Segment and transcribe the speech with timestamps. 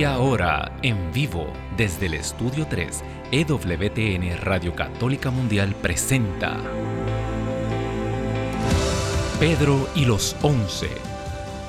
[0.00, 6.56] Y ahora, en vivo, desde el Estudio 3, EWTN Radio Católica Mundial presenta
[9.38, 10.88] Pedro y los Once.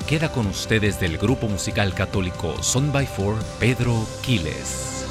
[0.08, 5.06] Queda con ustedes del grupo musical católico Son by Four, Pedro Quiles.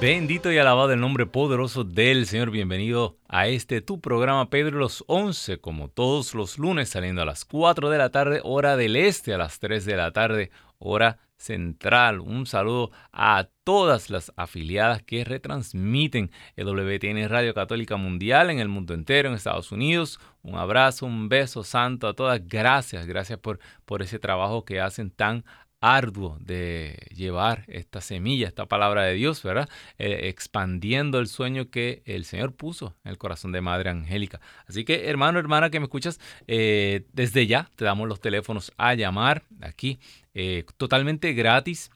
[0.00, 2.50] Bendito y alabado el nombre poderoso del Señor.
[2.52, 7.44] Bienvenido a este tu programa Pedro los 11, como todos los lunes, saliendo a las
[7.44, 12.20] 4 de la tarde, hora del este, a las 3 de la tarde, hora central.
[12.20, 18.68] Un saludo a todas las afiliadas que retransmiten el WTN Radio Católica Mundial en el
[18.68, 20.20] mundo entero, en Estados Unidos.
[20.42, 22.46] Un abrazo, un beso santo a todas.
[22.46, 25.44] Gracias, gracias por, por ese trabajo que hacen tan
[25.80, 29.68] arduo de llevar esta semilla, esta palabra de Dios, ¿verdad?
[29.98, 34.40] Eh, expandiendo el sueño que el Señor puso en el corazón de Madre Angélica.
[34.66, 38.94] Así que, hermano, hermana que me escuchas, eh, desde ya te damos los teléfonos a
[38.94, 40.00] llamar aquí,
[40.34, 41.90] eh, totalmente gratis.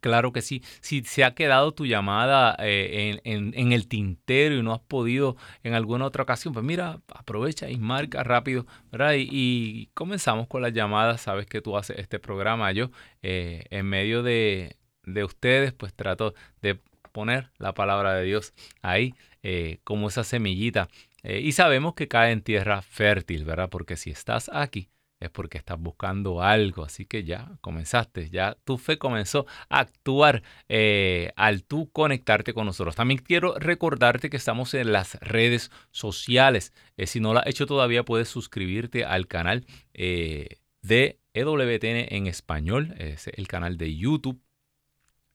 [0.00, 0.62] Claro que sí.
[0.80, 5.74] Si se ha quedado tu llamada eh, en, el tintero y no has podido en
[5.74, 9.14] alguna otra ocasión, pues mira, aprovecha y marca rápido, ¿verdad?
[9.16, 11.20] Y, comenzamos con las llamadas.
[11.22, 12.72] Sabes que tú haces este programa.
[12.72, 12.90] Yo,
[13.22, 14.76] eh, en medio de,
[15.24, 16.80] ustedes, pues trato de
[17.12, 20.88] poner la palabra de Dios ahí eh, como esa semillita.
[21.24, 23.68] y sabemos que cae en tierra fértil, ¿verdad?
[23.70, 24.88] Porque si estás aquí,
[25.20, 26.84] es porque estás buscando algo.
[26.84, 32.66] Así que ya comenzaste, ya tu fe comenzó a actuar eh, al tú conectarte con
[32.66, 32.96] nosotros.
[32.96, 36.72] También quiero recordarte que estamos en las redes sociales.
[36.96, 42.26] Eh, si no lo has hecho todavía, puedes suscribirte al canal eh, de EWTN en
[42.26, 44.40] español, es el canal de YouTube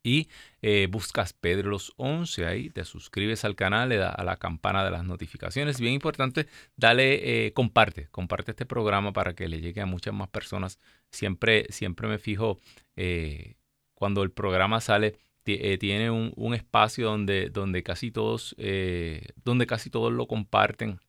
[0.03, 0.27] y
[0.61, 4.83] eh, buscas Pedro los 11 ahí, te suscribes al canal, le das a la campana
[4.83, 5.79] de las notificaciones.
[5.79, 10.27] Bien importante, dale, eh, comparte, comparte este programa para que le llegue a muchas más
[10.29, 10.79] personas.
[11.09, 12.59] Siempre, siempre me fijo
[12.97, 13.55] eh,
[13.93, 18.55] cuando el programa sale, tiene un, espacio donde, donde, casi todos,
[19.43, 20.99] donde casi todos lo comparten.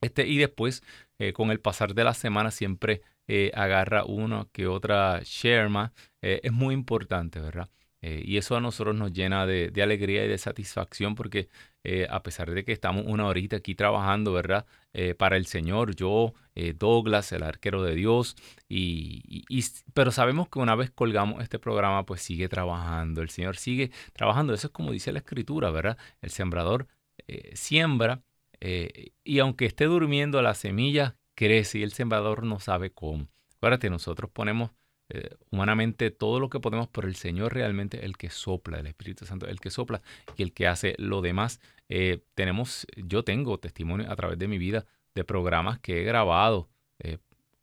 [0.00, 0.84] Este, y después,
[1.34, 3.02] con el pasar de la semana, siempre
[3.54, 5.90] agarra una que otra share más.
[6.20, 7.68] es muy importante, ¿verdad?
[8.06, 11.48] Eh, y eso a nosotros nos llena de, alegría y de satisfacción porque
[11.82, 14.64] eh, a pesar de que estamos una horita aquí trabajando, ¿verdad?
[14.92, 16.32] Eh, para el Señor, yo,
[16.76, 18.36] Douglas, el arquero de Dios,
[18.68, 19.44] y,
[19.92, 24.54] pero sabemos que una vez colgamos este programa, pues sigue trabajando, el Señor sigue trabajando.
[24.54, 25.98] Eso es como dice la Escritura, ¿verdad?
[26.22, 26.86] El sembrador
[27.54, 28.22] siembra
[29.24, 33.28] y aunque esté durmiendo, la semilla crece y el sembrador no sabe cómo.
[33.56, 34.70] Acuérdate, nosotros ponemos
[35.08, 39.24] eh, humanamente todo lo que podemos, por el Señor realmente el que sopla, el Espíritu
[39.26, 40.02] Santo, el que sopla
[40.36, 41.60] y el que hace lo demás.
[41.88, 46.68] Eh, tenemos, yo tengo testimonio a través de mi vida de programas que he grabado
[46.98, 47.18] eh,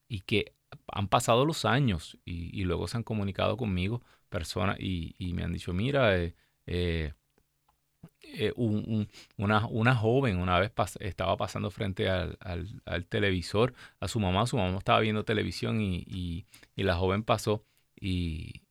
[0.08, 0.54] y que
[0.88, 5.54] han pasado los años y, luego se han comunicado conmigo personas y, y me han
[5.54, 6.18] dicho, mira,
[6.66, 7.14] eh,
[8.56, 12.38] una, una, joven una vez estaba pasando frente al,
[13.10, 16.46] televisor a su mamá, su mamá estaba viendo televisión y,
[16.76, 17.64] la joven pasó
[18.00, 18.62] y,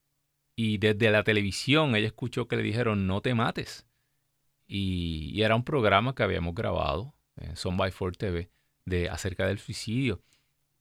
[0.57, 3.87] desde la televisión ella escuchó que le dijeron no te mates.
[4.67, 8.51] Y, era un programa que habíamos grabado en Son by Four TV
[8.85, 10.23] de, acerca del suicidio.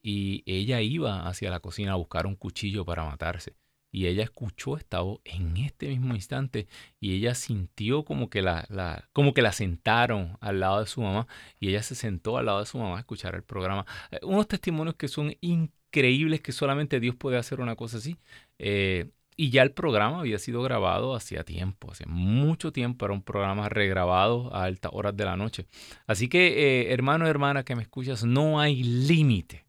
[0.03, 3.55] Y ella iba hacia la cocina a buscar un cuchillo para matarse
[3.91, 6.67] y ella escuchó esta voz en este mismo instante
[6.99, 11.01] y ella sintió como que la, la, como que la sentaron al lado de su
[11.01, 11.27] mamá
[11.59, 13.85] y ella se sentó al lado de su mamá a escuchar el programa.
[14.11, 18.17] Eh, unos testimonios que son increíbles que solamente Dios puede hacer una cosa así.
[18.59, 23.23] Eh, y ya el programa había sido grabado hacía tiempo, hace mucho tiempo, era un
[23.23, 25.65] programa regrabado a altas horas de la noche.
[26.05, 29.65] Así que, eh, hermano, hermana que me escuchas, no hay límite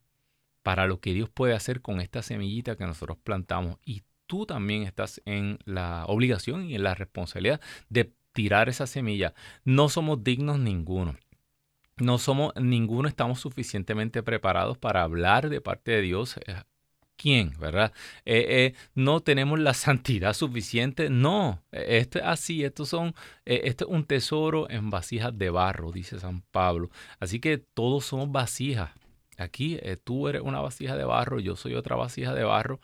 [0.62, 4.02] para lo que Dios puede hacer con esta semillita que nosotros plantamos y
[4.32, 9.34] tú también estás en la obligación y en la responsabilidad de tirar esa semilla.
[9.62, 11.18] No somos dignos ninguno.
[11.98, 16.38] no somos, ninguno estamos suficientemente preparados para hablar de parte de Dios.
[16.46, 16.54] Eh,
[17.16, 17.52] ¿Quién?
[17.58, 17.92] ¿Verdad?
[18.24, 21.10] Eh, eh, no tenemos la santidad suficiente.
[21.10, 22.64] No, esto es así.
[22.64, 23.14] Esto, son,
[23.44, 26.88] esto es un tesoro en vasijas de barro, dice San Pablo.
[27.20, 28.92] Así que todos somos vasijas.
[29.36, 32.80] Aquí tú eres una vasija de barro, yo soy otra vasija de barro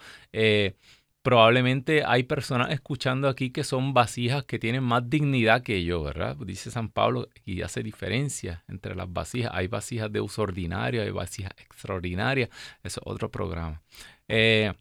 [1.28, 6.38] probablemente hay personas escuchando aquí que son vasijas que tienen más dignidad que yo, ¿verdad?
[6.38, 9.52] Dice San Pablo y hace diferencia entre las vasijas.
[9.52, 12.48] Hay vasijas de uso ordinario, hay vasijas extraordinarias.
[12.82, 13.82] Eso es otro programa.
[14.26, 14.72] Eh,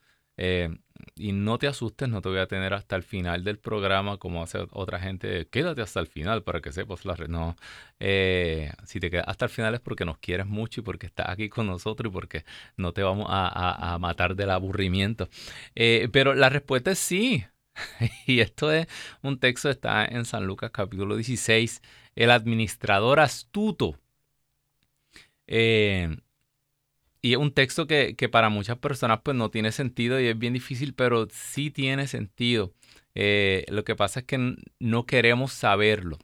[1.16, 4.42] Y no te asustes, no te voy a tener hasta el final del programa como
[4.42, 5.46] hace otra gente.
[5.48, 7.28] Quédate hasta el final para que sepas la red.
[7.28, 7.56] No,
[8.00, 11.28] eh, si te quedas hasta el final es porque nos quieres mucho y porque estás
[11.28, 12.44] aquí con nosotros y porque
[12.76, 15.28] no te vamos a, matar del aburrimiento.
[15.74, 17.44] Eh, pero la respuesta es sí.
[18.26, 18.86] y esto es
[19.22, 21.82] un texto, está en San Lucas capítulo 16.
[22.14, 23.98] El administrador astuto.
[25.46, 26.16] Eh,
[27.22, 30.52] y es un texto que, para muchas personas pues no tiene sentido y es bien
[30.52, 32.72] difícil, pero sí tiene sentido.
[33.14, 36.18] Eh, lo que pasa es que no queremos saberlo.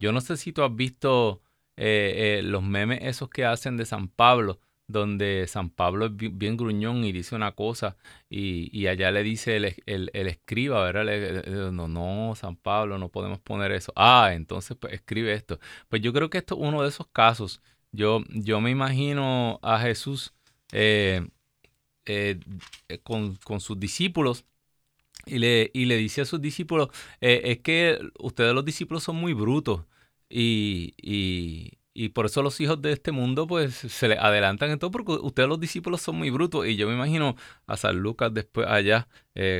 [0.00, 1.42] Yo no sé si tú has visto
[1.76, 4.58] eh, eh, los memes esos que hacen de San Pablo,
[4.88, 7.96] donde San Pablo es bien, gruñón y dice una cosa
[8.28, 11.70] y, allá le dice el, el, escriba, ¿verdad?
[11.70, 13.92] no, no, San Pablo, no podemos poner eso.
[13.94, 15.60] Ah, entonces pues escribe esto.
[15.88, 17.62] Pues yo creo que esto es uno de esos casos
[17.92, 20.34] yo, yo me imagino a Jesús
[20.72, 21.28] eh,
[22.06, 22.40] eh,
[23.04, 24.44] con, sus discípulos
[25.26, 26.88] y le, y le dice a sus discípulos,
[27.20, 29.82] eh, es que ustedes los discípulos son muy brutos
[30.28, 30.94] y,
[31.94, 35.12] y, por eso los hijos de este mundo pues se les adelantan en todo porque
[35.12, 39.08] ustedes los discípulos son muy brutos y yo me imagino a San Lucas después allá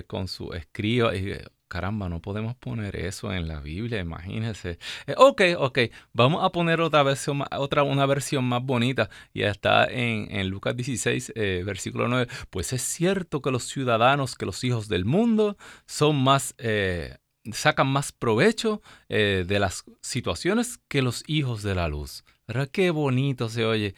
[0.07, 1.39] con su escriba y
[1.73, 4.79] caramba, no podemos poner eso en la Biblia, imagínense.
[5.07, 5.79] Eh, ok, ok,
[6.13, 9.09] vamos a poner otra versión, otra, una versión más bonita.
[9.33, 12.31] Ya está en, Lucas 16, eh, versículo 9.
[12.51, 17.17] Pues es cierto que los ciudadanos, que los hijos del mundo, son más, eh,
[17.53, 22.23] sacan más provecho de las situaciones que los hijos de la luz.
[22.47, 22.69] ¿Verdad?
[22.71, 23.95] Qué bonito se oye.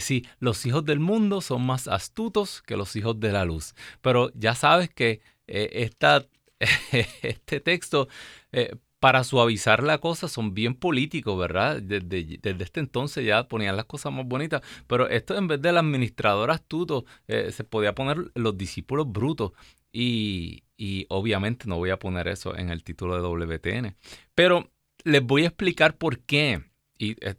[0.00, 3.74] sí, los hijos del mundo son más astutos que los hijos de la luz.
[4.02, 6.26] Pero ya sabes que esta
[7.22, 8.08] este texto,
[8.52, 11.80] eh, para suavizar la cosa, son bien políticos, ¿verdad?
[11.82, 16.50] Desde, este entonces ya ponían las cosas más bonitas, pero esto en vez del administrador
[16.50, 19.52] astuto, eh, se podía poner los discípulos brutos.
[19.92, 20.62] Y,
[21.08, 23.96] obviamente no voy a poner eso en el título de WTN.
[24.34, 24.70] Pero
[25.04, 26.64] les voy a explicar por qué.
[26.98, 27.36] Y eh,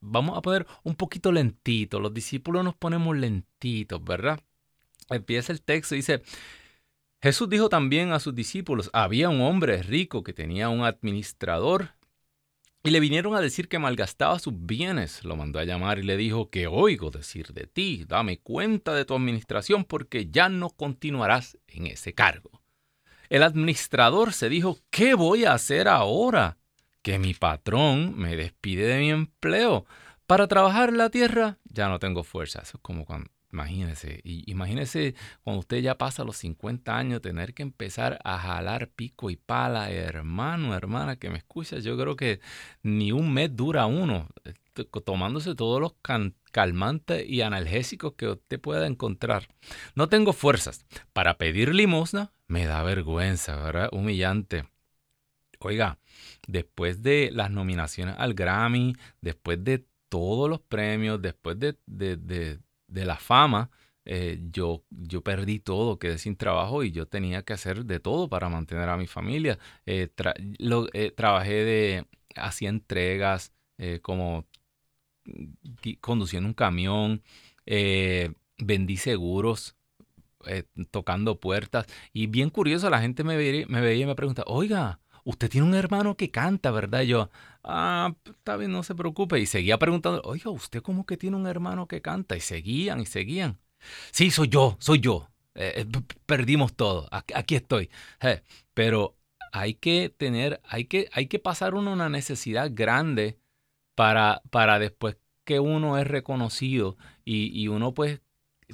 [0.00, 2.00] vamos a poner un poquito lentito.
[2.00, 4.40] Los discípulos nos ponemos lentitos, ¿verdad?
[5.08, 6.22] Empieza el texto y dice,
[7.24, 11.94] Jesús dijo también a sus discípulos, había un hombre rico que tenía un administrador
[12.82, 15.24] y le vinieron a decir que malgastaba sus bienes.
[15.24, 19.06] Lo mandó a llamar y le dijo, que oigo decir de ti, dame cuenta de
[19.06, 22.60] tu administración porque ya no continuarás en ese cargo.
[23.30, 26.58] El administrador se dijo, ¿qué voy a hacer ahora?
[27.00, 29.86] Que mi patrón me despide de mi empleo.
[30.26, 32.60] Para trabajar en la tierra ya no tengo fuerza.
[32.60, 37.62] Eso es como cuando, imagínese, imagínese cuando usted ya pasa los 50 años, tener que
[37.62, 41.78] empezar a jalar pico y pala, hermano, hermana, que me escucha.
[41.78, 42.40] Yo creo que
[42.82, 44.54] ni un mes dura uno eh,
[45.04, 45.94] tomándose todos los
[46.50, 49.48] calmantes y analgésicos que usted pueda encontrar.
[49.94, 50.84] No tengo fuerzas.
[51.12, 53.88] Para pedir limosna me da vergüenza, ¿verdad?
[53.92, 54.64] Humillante.
[55.60, 55.98] Oiga,
[56.46, 61.76] después de las nominaciones al Grammy, después de todos los premios, después de,
[63.04, 63.70] la fama,
[64.06, 68.28] eh, yo, yo perdí todo, quedé sin trabajo y yo tenía que hacer de todo
[68.28, 69.58] para mantener a mi familia.
[69.86, 70.08] Eh,
[70.92, 73.52] eh, trabajé de, hacía entregas
[74.02, 74.46] como
[76.00, 77.22] conduciendo un camión,
[78.58, 79.76] vendí seguros,
[80.90, 85.50] tocando puertas y bien curioso, la gente me me veía y me pregunta, oiga, usted
[85.50, 87.02] tiene un hermano que canta, ¿verdad?
[87.02, 87.30] Yo,
[87.64, 89.38] ah, está bien, no se preocupe.
[89.40, 92.36] Y seguía preguntando, oiga, ¿usted cómo que tiene un hermano que canta?
[92.36, 93.58] Y seguían y seguían.
[94.10, 95.28] Sí, soy yo, soy yo.
[95.54, 97.08] Eh, eh, perdimos todo.
[97.10, 97.90] Aquí, estoy.
[98.74, 99.16] pero
[99.52, 103.38] hay que tener, hay que, hay que pasar uno una necesidad grande
[103.94, 108.20] para, para después que uno es reconocido y, y uno pues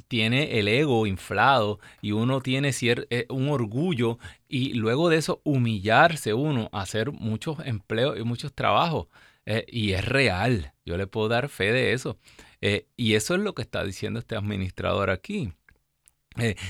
[0.08, 6.34] tiene el ego inflado y uno tiene eh, un orgullo y luego de eso humillarse
[6.34, 9.08] uno hacer muchos empleos y muchos trabajos.
[9.46, 12.18] Eh, y es real, yo le puedo dar fe de eso.
[12.60, 15.52] Eh, y eso es lo que está diciendo este administrador aquí.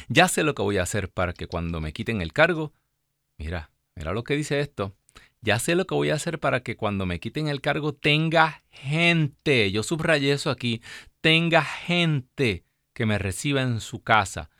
[0.08, 2.72] ya sé lo que voy a hacer para que cuando me quiten el cargo,
[3.38, 4.94] mira, mira lo que dice esto.
[5.42, 8.62] Ya sé lo que voy a hacer para que cuando me quiten el cargo tenga
[8.70, 9.72] gente.
[9.72, 10.82] Yo subrayé eso aquí.
[11.22, 14.50] Tenga gente que me reciba en su casa.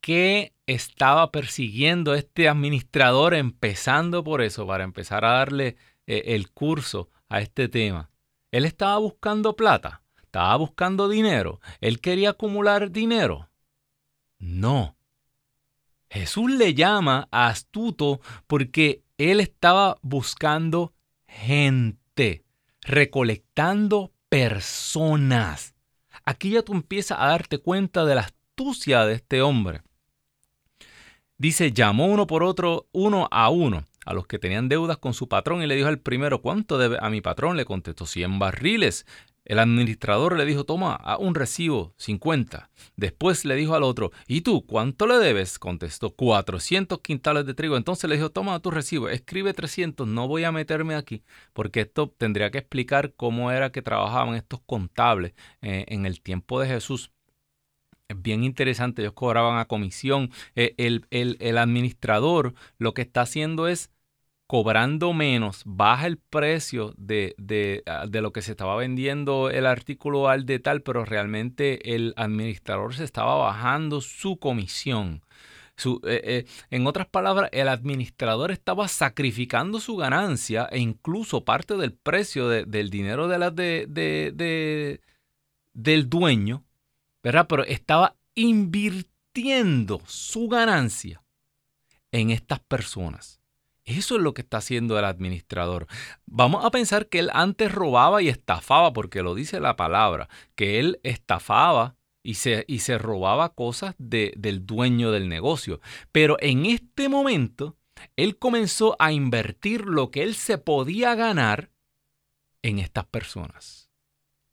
[0.00, 7.10] ¿Qué estaba persiguiendo este administrador empezando por eso, para empezar a darle eh, el curso
[7.28, 8.10] a este tema?
[8.52, 13.50] Él estaba buscando plata, estaba buscando dinero, él quería acumular dinero.
[14.38, 14.96] No.
[16.08, 20.94] Jesús le llama astuto porque él estaba buscando
[21.26, 22.44] gente,
[22.82, 25.75] recolectando personas.
[26.26, 29.82] Aquí ya tú empiezas a darte cuenta de la astucia de este hombre.
[31.38, 35.28] Dice, llamó uno por otro, uno a uno, a los que tenían deudas con su
[35.28, 37.56] patrón y le dijo al primero, ¿cuánto debe a mi patrón?
[37.56, 39.06] Le contestó, 100 barriles.
[39.46, 42.68] El administrador le dijo, toma un recibo, 50.
[42.96, 45.60] Después le dijo al otro, ¿y tú cuánto le debes?
[45.60, 47.76] Contestó, 400 quintales de trigo.
[47.76, 51.22] Entonces le dijo, toma tu recibo, escribe 300, no voy a meterme aquí,
[51.52, 56.60] porque esto tendría que explicar cómo era que trabajaban estos contables eh, en el tiempo
[56.60, 57.12] de Jesús.
[58.08, 60.30] Es bien interesante, ellos cobraban a comisión.
[60.56, 60.74] Eh,
[61.10, 63.90] el administrador lo que está haciendo es
[64.46, 67.34] cobrando menos, baja el precio de,
[67.86, 72.14] ah, de, lo que se estaba vendiendo el artículo al de tal, pero realmente el
[72.16, 75.22] administrador se estaba bajando su comisión.
[75.76, 81.76] Su, eh, eh, en otras palabras, el administrador estaba sacrificando su ganancia e incluso parte
[81.76, 85.00] del precio del dinero de de,
[85.74, 86.64] del dueño,
[87.22, 87.46] ¿verdad?
[87.48, 91.22] Pero estaba invirtiendo su ganancia
[92.10, 93.40] en estas personas.
[93.86, 95.86] Eso es lo que está haciendo el administrador.
[96.26, 100.80] Vamos a pensar que él antes robaba y estafaba, porque lo dice la palabra, que
[100.80, 105.80] él estafaba y se, y se robaba cosas del dueño del negocio.
[106.10, 107.76] Pero en este momento,
[108.16, 111.70] él comenzó a invertir lo que él se podía ganar
[112.62, 113.88] en estas personas.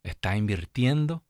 [0.04, 1.24] Está invirtiendo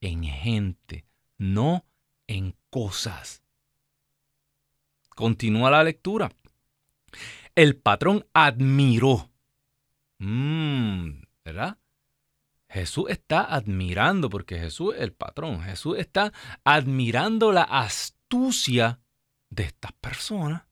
[0.00, 1.84] en gente, no
[2.26, 3.44] en cosas.
[5.10, 6.32] Continúa la lectura.
[7.54, 9.30] El patrón admiró.
[10.18, 11.78] Mm, ¿Verdad?
[12.68, 15.62] Jesús está admirando, porque Jesús es el patrón.
[15.62, 16.32] Jesús está
[16.64, 19.00] admirando la astucia
[19.48, 20.62] de estas personas.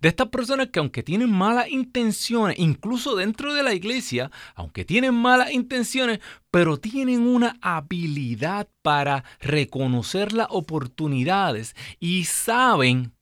[0.00, 5.14] De estas personas que aunque tienen malas intenciones, incluso dentro de la iglesia, aunque tienen
[5.14, 13.14] malas intenciones, pero tienen una habilidad para reconocer las oportunidades y saben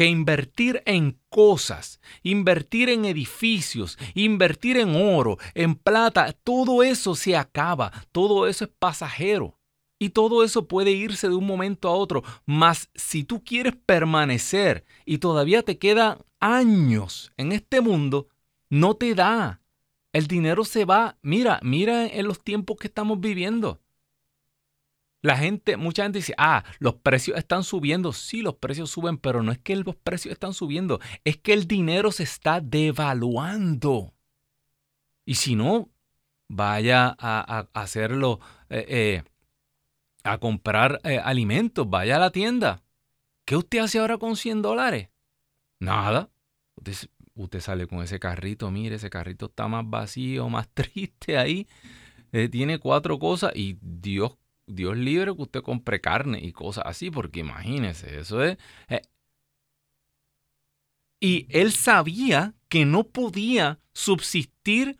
[0.00, 7.36] que invertir en cosas, invertir en edificios, invertir en oro, en plata, todo eso se
[7.36, 9.58] acaba, todo eso es pasajero.
[9.98, 12.22] Y todo eso puede irse de un momento a otro.
[12.46, 18.28] Mas si tú quieres permanecer y todavía te quedan años en este mundo,
[18.70, 19.60] no te da.
[20.14, 21.18] El dinero se va.
[21.20, 23.82] Mira, mira en los tiempos que estamos viviendo.
[25.22, 28.12] La gente, mucha gente dice, ah, los precios están subiendo.
[28.12, 31.66] Sí, los precios suben, pero no es que los precios están subiendo, es que el
[31.66, 34.14] dinero se está devaluando.
[35.26, 35.90] Y si no,
[36.48, 39.22] vaya a, hacerlo, eh, eh,
[40.24, 42.82] a comprar eh, alimentos, vaya a la tienda.
[43.44, 45.10] ¿Qué usted hace ahora con 100 dólares?
[45.78, 46.30] Nada.
[47.34, 51.68] Usted, sale con ese carrito, mire, ese carrito está más vacío, más triste ahí.
[52.50, 54.36] tiene cuatro cosas y Dios
[54.70, 58.56] Dios libre que usted compre carne y cosas así, porque imagínese, eso es...
[58.88, 59.02] Eh.
[61.20, 64.96] Y él sabía que no podía subsistir,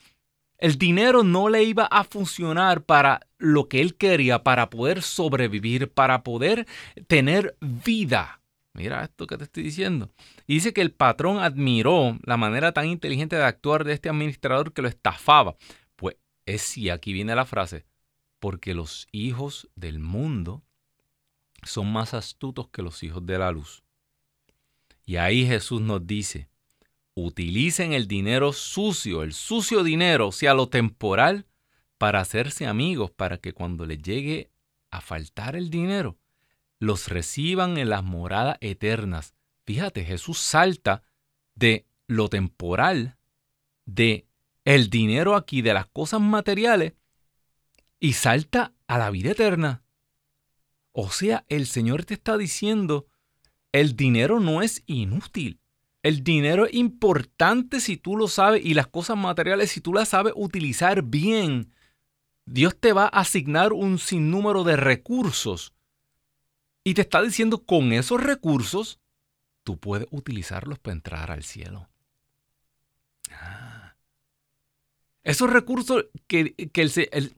[0.58, 5.90] el dinero no le iba a funcionar para lo que él quería, para poder sobrevivir,
[5.90, 6.66] para poder
[7.06, 8.42] tener vida.
[8.74, 10.10] Mira esto que te estoy diciendo.
[10.46, 14.82] Dice que el patrón admiró la manera tan inteligente de actuar de este administrador que
[14.82, 15.56] lo estafaba.
[15.96, 17.89] Pues es sí, aquí viene la frase
[18.40, 20.64] porque los hijos del mundo
[21.62, 23.84] son más astutos que los hijos de la luz.
[25.04, 26.48] Y ahí Jesús nos dice,
[27.14, 31.46] utilicen el dinero sucio, el sucio dinero, o sea, lo temporal,
[31.98, 34.50] para hacerse amigos, para que cuando les llegue
[34.90, 36.16] a faltar el dinero,
[36.78, 39.34] los reciban en las moradas eternas.
[39.66, 41.02] Fíjate, Jesús salta
[41.54, 43.18] de lo temporal,
[43.84, 44.26] de
[44.64, 46.94] el dinero aquí, de las cosas materiales,
[48.00, 49.84] y salta a la vida eterna.
[50.92, 53.06] O sea, el Señor te está diciendo,
[53.72, 55.60] el dinero no es inútil.
[56.02, 60.08] El dinero es importante si tú lo sabes y las cosas materiales si tú las
[60.08, 61.74] sabes utilizar bien.
[62.46, 65.74] Dios te va a asignar un sinnúmero de recursos
[66.82, 68.98] y te está diciendo con esos recursos
[69.62, 71.88] tú puedes utilizarlos para entrar al cielo.
[73.30, 73.94] Ah.
[75.22, 77.36] Esos recursos que, el, el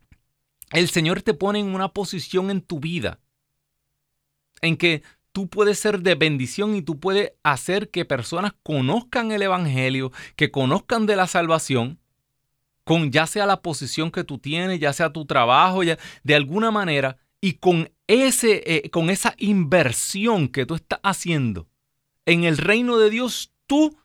[0.89, 3.21] Señor te pone en una posición en tu vida
[4.63, 5.03] en que
[5.33, 10.51] tú puedes ser de bendición y tú puedes hacer que personas conozcan el Evangelio, que
[10.51, 11.99] conozcan de la salvación,
[12.85, 16.71] con ya sea la posición que tú tienes, ya sea tu trabajo, ya, de alguna
[16.71, 21.69] manera, y con, ese, eh, con esa inversión que tú estás haciendo
[22.25, 23.97] en el reino de Dios, tú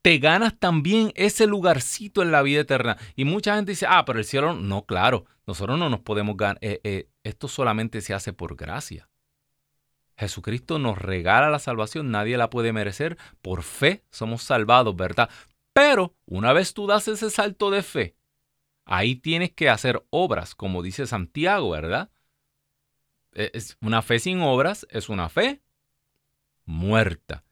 [0.00, 2.96] te ganas también ese lugarcito en la vida eterna.
[3.16, 6.58] Y mucha gente dice, ah, pero el cielo, no, claro, nosotros no nos podemos ganar,
[6.60, 9.08] eh, eh, esto solamente se hace por gracia.
[10.16, 15.28] Jesucristo nos regala la salvación, nadie la puede merecer, por fe somos salvados, ¿verdad?
[15.72, 18.16] Pero una vez tú das ese salto de fe,
[18.84, 22.10] ahí tienes que hacer obras, como dice Santiago, ¿verdad?
[23.32, 25.62] E, es una fe sin obras es una fe
[26.64, 27.44] muerta.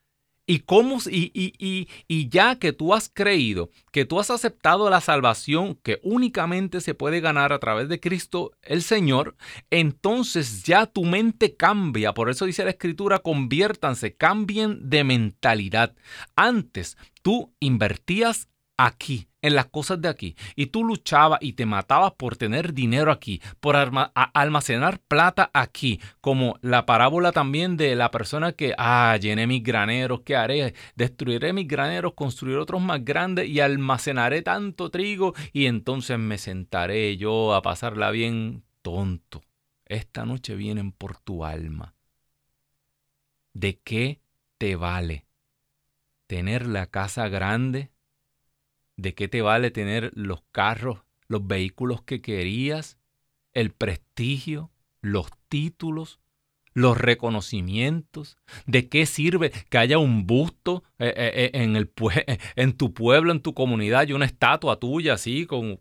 [0.53, 5.01] Y, cómo, y, y, y, ya que tú has creído, que tú has aceptado la
[5.01, 9.35] salvación que únicamente se puede ganar a través de Cristo el Señor,
[9.71, 12.13] entonces ya tu mente cambia.
[12.13, 15.95] Por eso dice la Escritura, conviértanse, cambien de mentalidad.
[16.37, 22.13] Antes tú invertías aquí, en las cosas de aquí, y tú luchabas y te matabas
[22.13, 28.53] por tener dinero aquí, por almacenar plata aquí, como la parábola también de la persona
[28.53, 30.75] que, ah, llené mis graneros, ¿qué haré?
[30.95, 37.17] Destruiré mis graneros, construiré otros más grandes y almacenaré tanto trigo y entonces me sentaré
[37.17, 39.43] yo a pasarla bien tonto.
[39.87, 41.95] Esta noche vienen por tu alma.
[43.53, 44.21] ¿De qué
[44.59, 45.27] te vale
[46.27, 47.92] tener la casa grande?
[48.97, 52.99] ¿De qué te vale tener los carros, los vehículos que querías,
[53.53, 56.21] el prestigio, los títulos,
[56.75, 58.37] los reconocimientos?
[58.67, 63.55] ¿De qué sirve que haya un busto eh, eh, eh, en, tu pueblo, en tu
[63.55, 65.81] comunidad, y una estatua tuya así, con,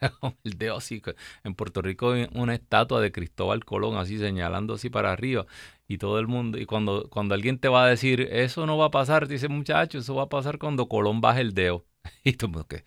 [0.44, 1.02] el dedo así?
[1.44, 5.46] En Puerto Rico una estatua de Cristóbal Colón así señalando así para arriba
[5.88, 6.58] y todo el mundo.
[6.58, 9.98] Y cuando, cuando alguien te va a decir, eso no va a pasar, dice muchacho,
[9.98, 11.84] eso va a pasar cuando Colón baje el dedo.
[12.24, 12.84] Y tú, que,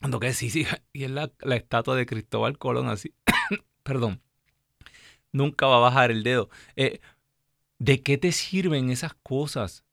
[0.00, 3.14] cuando que sí, sí, y es la, estatua de Cristóbal Colón así,
[3.82, 4.22] perdón,
[5.32, 6.50] nunca va a bajar el dedo.
[6.76, 7.00] Eh,
[7.78, 9.84] ¿De qué te sirven esas cosas?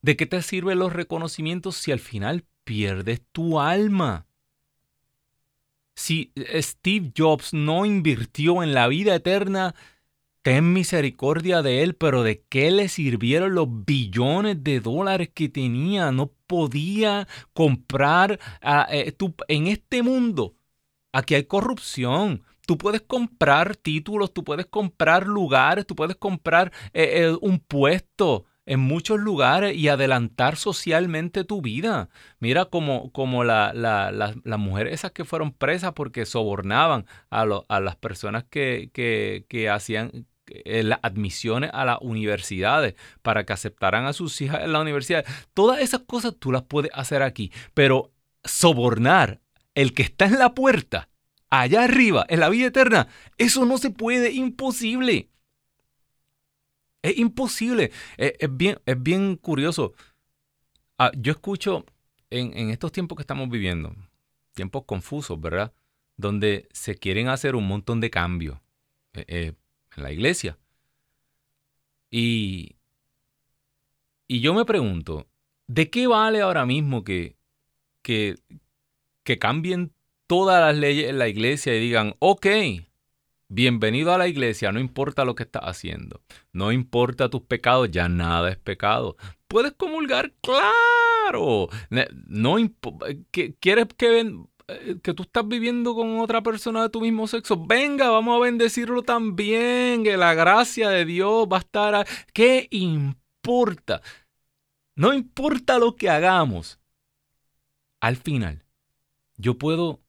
[0.00, 4.26] ¿De qué te sirven los reconocimientos si al final pierdes tu alma?
[5.94, 9.74] Si Steve Jobs no invirtió en la vida eterna
[10.42, 16.10] ten misericordia de él, pero ¿de qué le sirvieron los billones de dólares que tenía?
[16.12, 19.16] No podía comprar ah, eh,
[19.48, 20.56] en este mundo.
[21.12, 22.42] Aquí hay corrupción.
[22.66, 28.46] Tú puedes comprar títulos, tú puedes comprar lugares, tú puedes comprar eh, eh, un puesto
[28.66, 32.08] en muchos lugares y adelantar socialmente tu vida.
[32.38, 33.74] Mira como, como las
[34.58, 40.26] mujeres esas que fueron presas porque sobornaban a, a las personas que, que, que hacían
[40.48, 45.24] eh, las admisiones a las universidades para que aceptaran a sus hijas en la universidad.
[45.54, 48.12] Todas esas cosas tú las puedes hacer aquí, pero
[48.44, 49.40] sobornar
[49.74, 51.08] el que está en la puerta,
[51.48, 55.28] allá arriba, en la vida eterna, eso no se puede, imposible.
[57.02, 57.90] Es imposible.
[58.16, 59.92] Es, bien, es bien curioso.
[60.98, 61.84] Ah, yo escucho
[62.30, 63.94] en, estos tiempos que estamos viviendo,
[64.54, 65.72] tiempos confusos, ¿verdad?
[66.16, 68.58] Donde se quieren hacer un montón de cambios
[69.14, 69.52] eh, eh,
[69.96, 70.58] en la iglesia.
[72.10, 72.76] Y,
[74.26, 75.26] y yo me pregunto,
[75.66, 77.36] ¿de qué vale ahora mismo que,
[78.02, 78.36] que,
[79.24, 79.92] que cambien
[80.26, 82.46] todas las leyes en la iglesia y digan, ok,
[83.48, 88.08] bienvenido a la iglesia, no importa lo que estás haciendo, no importa tus pecados, ya
[88.08, 89.16] nada es pecado.
[89.46, 91.68] Puedes comulgar, claro.
[92.26, 92.56] No
[93.60, 94.32] ¿Quieres que, eh,
[95.02, 97.56] que tú estás viviendo con otra persona de tu mismo sexo?
[97.66, 102.06] Venga, vamos a bendecirlo también, que la gracia de Dios va a estar...
[102.32, 104.02] ¿Qué importa?
[104.94, 106.78] No importa lo que hagamos.
[108.00, 108.64] Al final,
[109.36, 110.00] yo puedo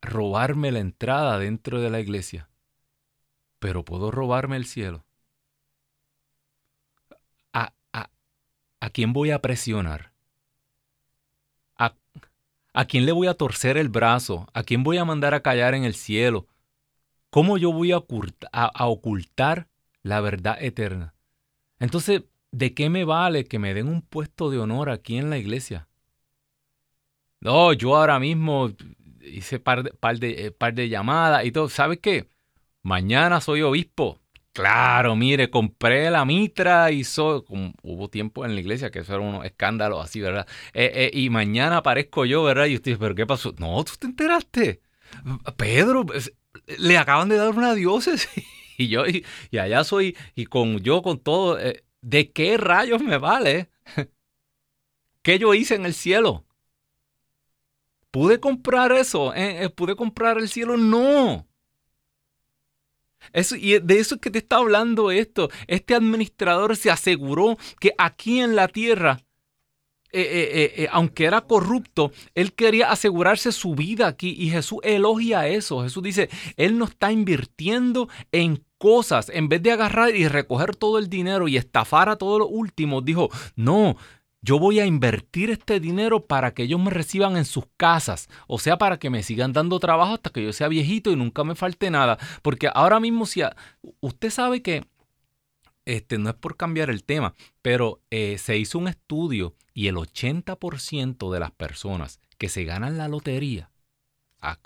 [0.00, 2.48] robarme la entrada dentro de la iglesia,
[3.58, 5.04] pero puedo robarme el cielo.
[7.52, 10.12] ¿A, a, quién voy a presionar?
[12.78, 14.46] ¿A, ¿A quién le voy a torcer el brazo?
[14.54, 16.46] ¿A quién voy a mandar a callar en el cielo?
[17.28, 18.04] ¿Cómo yo voy a,
[18.52, 19.66] a ocultar
[20.02, 21.14] la verdad eterna?
[21.80, 25.38] Entonces, ¿de qué me vale que me den un puesto de honor aquí en la
[25.38, 25.88] iglesia?
[27.40, 28.70] No, yo ahora mismo
[29.22, 31.68] hice par de, par de, eh, par de llamadas y todo.
[31.68, 32.28] ¿Sabes qué?
[32.82, 34.20] Mañana soy obispo.
[34.58, 37.44] Claro, mire, compré la mitra y soy,
[37.82, 40.48] hubo tiempo en la iglesia que eso era unos escándalos así, ¿verdad?
[40.74, 42.66] Eh, eh, y mañana aparezco yo, ¿verdad?
[42.66, 43.54] Y usted dice, ¿pero qué pasó?
[43.58, 44.80] No, tú te enteraste.
[45.56, 46.04] Pedro,
[46.78, 48.28] le acaban de dar una diócesis.
[48.78, 49.24] y yo, y,
[49.56, 51.56] allá soy, y con yo con todo,
[52.02, 53.70] ¿de qué rayos me vale?
[55.22, 56.46] ¿Qué yo hice en el cielo?
[58.10, 59.34] ¿Pude comprar eso?
[59.34, 59.64] ¿Eh?
[59.64, 59.70] ¿Eh?
[59.70, 60.76] ¿Pude comprar el cielo?
[60.76, 61.47] No.
[63.32, 65.50] Eso, y de eso es que te está hablando esto.
[65.66, 69.20] Este administrador se aseguró que aquí en la tierra,
[70.10, 74.34] eh, aunque era corrupto, él quería asegurarse su vida aquí.
[74.38, 75.82] Y Jesús elogia eso.
[75.82, 79.30] Jesús dice, él no está invirtiendo en cosas.
[79.32, 83.04] En vez de agarrar y recoger todo el dinero y estafar a todos los últimos,
[83.04, 83.96] dijo, no,
[84.40, 88.58] yo voy a invertir este dinero para que ellos me reciban en sus casas, o
[88.58, 91.54] sea, para que me sigan dando trabajo hasta que yo sea viejito y nunca me
[91.54, 92.18] falte nada.
[92.42, 93.42] Porque ahora mismo, si
[94.00, 94.86] usted sabe que,
[95.84, 99.96] este, no es por cambiar el tema, pero eh, se hizo un estudio y el
[99.96, 103.70] 80% de las personas que se ganan la lotería,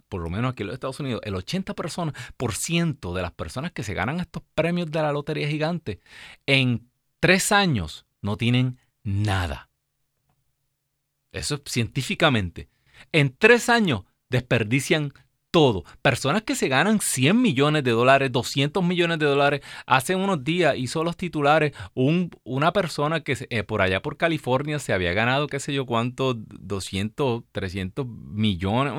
[0.09, 3.95] por lo menos aquí en los Estados Unidos, el 80% de las personas que se
[3.95, 6.01] ganan estos premios de la lotería gigante,
[6.47, 9.71] en tres años no tienen nada.
[11.33, 12.69] Eso es científicamente.
[13.11, 15.13] En tres años desperdician
[15.53, 15.85] todo.
[16.01, 19.61] Personas que se ganan 100 millones de dólares, 200 millones de dólares.
[19.87, 24.79] Hace unos días hizo los titulares un, una persona que eh, por allá por California
[24.79, 28.95] se había ganado, qué sé yo cuánto, 200, 300 millones.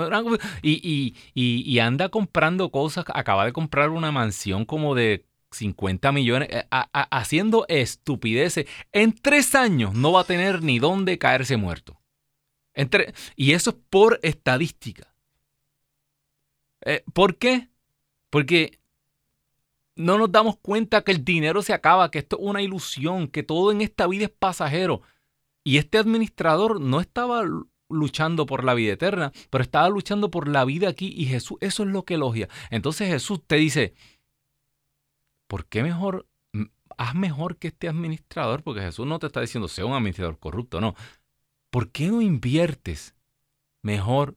[0.61, 3.05] Y, y anda comprando cosas.
[3.13, 8.65] Acaba de comprar una mansión como de 50 millones, eh, haciendo estupideces.
[8.91, 11.99] En tres años no va a tener ni dónde caerse muerto.
[12.73, 15.13] Entre, y eso es por estadística.
[16.81, 17.69] Eh, ¿Por qué?
[18.29, 18.79] Porque
[19.95, 23.43] no nos damos cuenta que el dinero se acaba, que esto es una ilusión, que
[23.43, 25.01] todo en esta vida es pasajero.
[25.63, 27.43] Y este administrador no estaba
[27.89, 31.83] luchando por la vida eterna, pero estaba luchando por la vida aquí y Jesús, eso
[31.83, 32.49] es lo que elogia.
[32.69, 33.93] Entonces Jesús te dice,
[35.47, 36.27] ¿por qué mejor,
[36.97, 38.63] haz mejor que este administrador?
[38.63, 40.95] Porque Jesús no te está diciendo, sea un administrador corrupto, no.
[41.69, 43.15] ¿Por qué no inviertes
[43.81, 44.35] mejor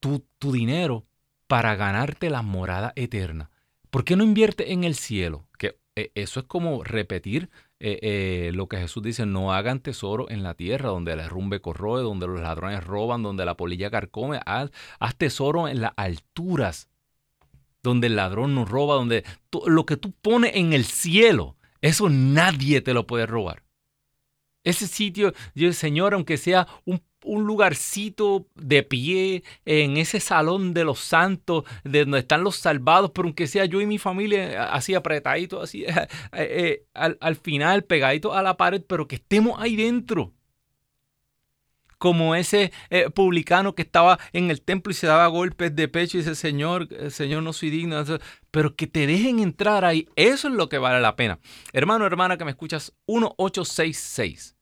[0.00, 1.06] tu, tu dinero
[1.46, 3.50] para ganarte la morada eterna?
[3.90, 5.46] ¿Por qué no inviertes en el cielo?
[5.58, 10.30] Que eh, eso es como repetir eh, eh, lo que Jesús dice, no hagan tesoro
[10.30, 14.40] en la tierra, donde el rumbe corroe, donde los ladrones roban, donde la polilla carcome,
[14.46, 14.70] haz
[15.16, 16.88] tesoro en las alturas,
[17.88, 19.24] donde el ladrón no roba, donde
[19.66, 23.64] lo que tú pones en el cielo, eso nadie te lo puede robar.
[24.64, 25.32] Ese sitio,
[25.72, 32.00] Señor, aunque sea un, un lugarcito de pie en ese salón de los santos, de
[32.00, 35.84] donde están los salvados, pero aunque sea yo y mi familia así apretadito, así
[36.32, 40.34] eh, al, al final pegadito a la pared, pero que estemos ahí dentro
[41.98, 46.16] como ese eh, publicano que estaba en el templo y se daba golpes de pecho
[46.16, 48.02] y dice, Señor, eh, Señor, no soy digno,
[48.50, 51.38] pero que te dejen entrar ahí, eso es lo que vale la pena.
[51.72, 54.54] Hermano, hermana, que me escuchas, 1866.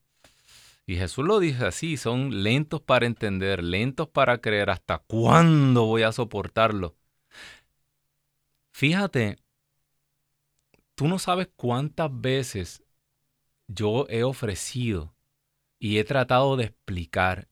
[0.84, 4.70] Y Jesús lo dice así, son lentos para entender, lentos para creer.
[4.70, 6.94] ¿Hasta cuándo voy a soportarlo?
[8.76, 9.38] Fíjate,
[10.94, 12.84] tú no sabes cuántas veces
[13.68, 15.16] yo he ofrecido
[15.78, 17.48] y he tratado de explicar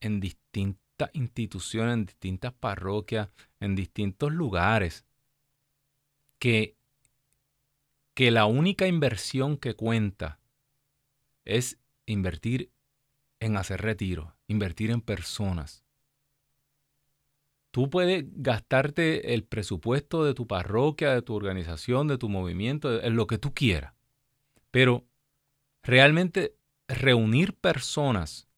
[0.00, 3.28] en distintas instituciones, en distintas parroquias,
[3.60, 5.06] en distintos lugares,
[6.40, 6.76] que,
[8.14, 10.40] que la única inversión que cuenta
[11.44, 12.72] es invertir
[13.38, 15.84] en hacer retiro, invertir en personas.
[17.78, 23.14] Tú puedes gastarte el presupuesto de tu parroquia, de tu organización, de tu movimiento, en
[23.14, 23.94] lo que tú quieras.
[24.72, 25.06] Pero
[25.84, 26.56] realmente
[26.88, 28.48] reunir personas,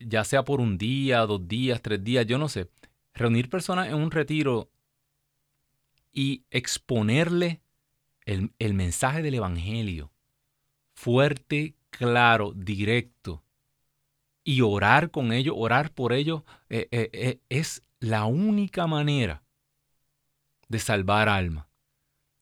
[0.00, 2.68] ya sea por un día, dos días, tres días, yo no sé,
[3.14, 4.72] reunir personas en un retiro
[6.12, 7.60] y exponerle
[8.26, 10.10] el, el mensaje del Evangelio
[10.94, 13.44] fuerte, claro, directo,
[14.48, 19.42] y orar con ellos, orar por ellos, eh, eh, eh, es la única manera
[20.68, 21.68] de salvar alma.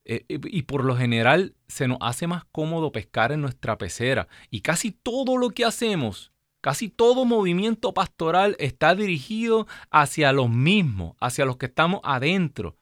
[0.04, 4.28] y por lo general se nos hace más cómodo pescar en nuestra pecera.
[4.50, 11.16] Y casi todo lo que hacemos, casi todo movimiento pastoral está dirigido hacia los mismos,
[11.18, 12.76] hacia los que estamos adentro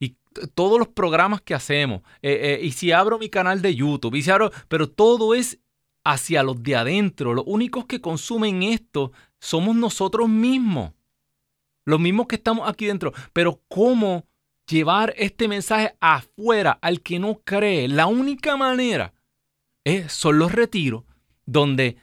[0.00, 0.16] y
[0.54, 2.00] todos los programas que hacemos.
[2.22, 5.58] y si abro mi canal de YouTube, y si abro, pero todo es
[6.04, 7.34] hacia los de adentro.
[7.34, 10.92] Los únicos que consumen esto somos nosotros mismos.
[11.84, 13.12] Los mismos que estamos aquí dentro.
[13.32, 14.26] Pero ¿cómo
[14.66, 17.88] llevar este mensaje afuera al que no cree?
[17.88, 19.14] La única manera
[19.84, 21.04] es, son los retiros
[21.44, 21.96] donde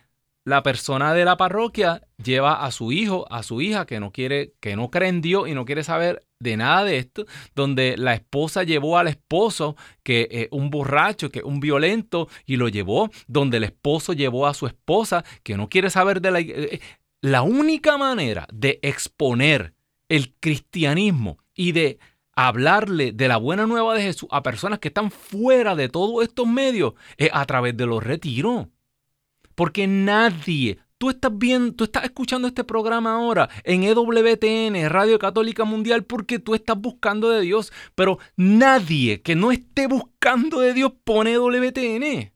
[0.50, 4.54] la persona de la parroquia lleva a su hijo, a su hija que no quiere,
[4.60, 8.16] que no cree en Dios y no quiere saber de nada de esto, donde la
[8.16, 13.10] esposa llevó al esposo, que es un borracho, que es un violento, y lo llevó,
[13.28, 16.40] donde el esposo llevó a su esposa, que no quiere saber de la...
[17.22, 19.74] La única manera de exponer
[20.08, 22.00] el cristianismo y de
[22.34, 26.48] hablarle de la buena nueva de Jesús a personas que están fuera de todos estos
[26.48, 28.68] medios es a través de los retiros.
[29.60, 35.66] Porque nadie, tú estás viendo, tú estás escuchando este programa ahora en EWTN, Radio Católica
[35.66, 37.74] Mundial, porque tú estás buscando de Dios.
[37.94, 42.32] Pero nadie que no esté buscando de Dios pone EWTN.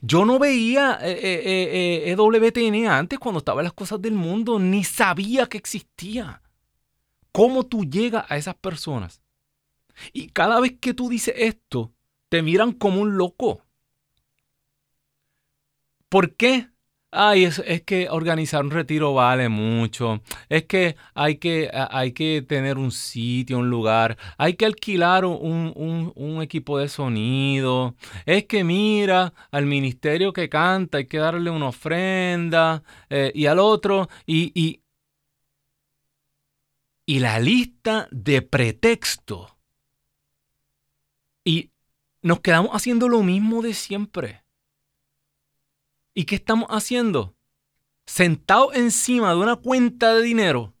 [0.00, 4.60] Yo no veía EWTN eh, eh, eh, antes cuando estaba en las cosas del mundo,
[4.60, 6.40] ni sabía que existía.
[7.32, 9.22] ¿Cómo tú llegas a esas personas?
[10.12, 11.92] Y cada vez que tú dices esto,
[12.28, 13.65] te miran como un loco.
[16.08, 16.68] ¿Por qué?
[17.18, 20.20] Ay, es, que organizar un retiro vale mucho.
[20.48, 24.18] Es que hay, que hay que tener un sitio, un lugar.
[24.36, 27.96] Hay que alquilar un, equipo de sonido.
[28.26, 32.82] Es que mira, al ministerio que canta hay que darle una ofrenda.
[33.08, 34.08] Eh, y al otro.
[34.26, 34.82] Y, y,
[37.06, 39.56] y la lista de pretexto.
[41.44, 41.70] Y
[42.22, 44.45] nos quedamos haciendo lo mismo de siempre.
[46.18, 47.36] ¿Y qué estamos haciendo?
[48.06, 50.72] Sentados encima de una cuenta de dinero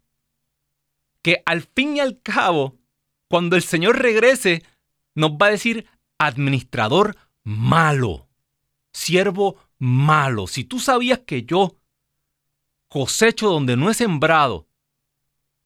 [1.20, 2.78] que al fin y al cabo,
[3.28, 4.62] cuando el Señor regrese,
[5.14, 8.30] nos va a decir administrador malo,
[8.94, 10.46] siervo malo.
[10.46, 11.76] Si tú sabías que yo
[12.88, 14.68] cosecho donde no he sembrado,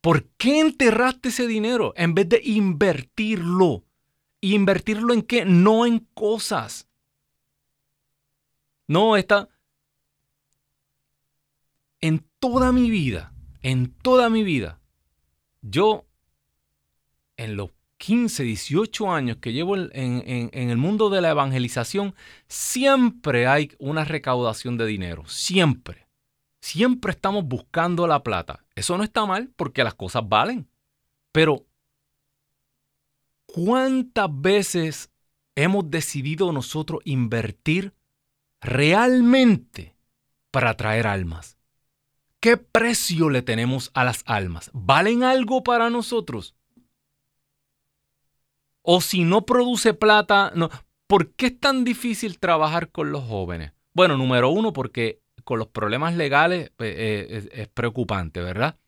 [0.00, 3.85] ¿por qué enterraste ese dinero en vez de invertirlo?
[4.40, 5.44] invertirlo en qué?
[5.44, 6.88] No en cosas.
[8.88, 9.48] No, está
[12.00, 13.32] en toda mi vida,
[13.62, 14.80] en toda mi vida,
[15.62, 16.06] yo,
[17.36, 19.90] en los 15, 18 años que llevo en,
[20.52, 22.14] el mundo de la evangelización,
[22.48, 26.06] siempre hay una recaudación de dinero, siempre.
[26.62, 28.64] Siempre estamos buscando la plata.
[28.74, 30.66] Eso no está mal porque las cosas valen.
[31.30, 31.66] Pero,
[33.44, 35.10] ¿cuántas veces
[35.54, 37.92] hemos decidido nosotros invertir
[38.62, 39.94] realmente
[40.50, 41.59] para traer almas?
[42.40, 44.70] ¿Qué precio le tenemos a las almas?
[44.72, 46.57] ¿Valen algo para nosotros?
[48.83, 50.70] O si no produce plata, no.
[51.07, 53.72] ¿por qué es tan difícil trabajar con los jóvenes?
[53.92, 58.79] Bueno, número uno, porque con los problemas legales eh, es, es, preocupante, ¿verdad?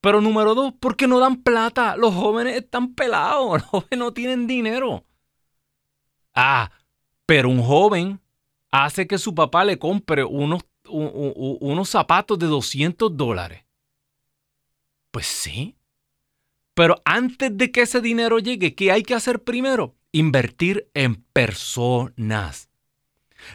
[0.00, 1.96] Pero número dos, porque no dan plata.
[1.96, 5.04] Los jóvenes están pelados, los jóvenes no tienen dinero.
[6.34, 6.70] Ah,
[7.26, 8.20] pero un joven
[8.70, 13.64] hace que su papá le compre unos unos zapatos de 200 dólares.
[15.10, 15.76] Pues sí.
[16.74, 19.94] Pero antes de que ese dinero llegue, ¿qué hay que hacer primero?
[20.12, 22.68] Invertir en personas.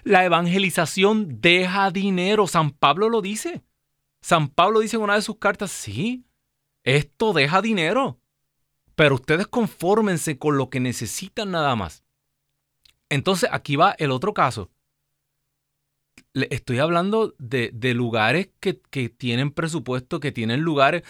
[0.04, 2.48] La evangelización deja dinero.
[2.48, 3.64] San Pablo lo dice.
[4.22, 6.26] San Pablo dice en una de sus cartas, sí,
[6.84, 8.20] esto deja dinero.
[8.96, 12.04] Pero ustedes confórmense con lo que necesitan nada más.
[13.10, 14.70] Entonces aquí va el otro caso
[16.34, 18.74] estoy hablando de, lugares que,
[19.10, 21.04] tienen presupuesto, que tienen lugares.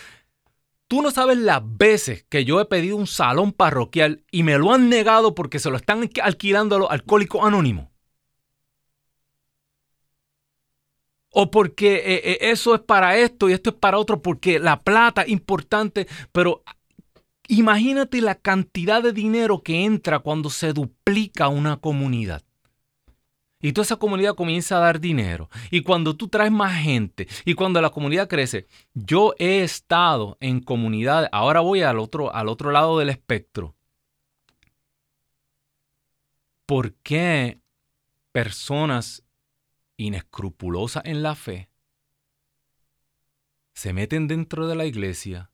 [0.87, 4.73] Tú no sabes las veces que yo he pedido un salón parroquial y me lo
[4.73, 7.89] han negado porque se lo están alquilando a los alcohólicos anónimos.
[11.31, 14.79] O porque eh, eh, eso es para esto y esto es para otro, porque la
[14.81, 16.63] plata es importante, pero
[17.47, 22.41] imagínate la cantidad de dinero que entra cuando se duplica una comunidad.
[23.61, 25.49] Y toda esa comunidad comienza a dar dinero.
[25.69, 30.61] Y cuando tú traes más gente y cuando la comunidad crece, yo he estado en
[30.61, 33.75] comunidades, ahora voy al otro, al otro lado del espectro.
[36.65, 37.59] ¿Por qué
[38.31, 39.23] personas
[39.97, 41.69] inescrupulosas en la fe
[43.73, 45.51] se meten dentro de la iglesia?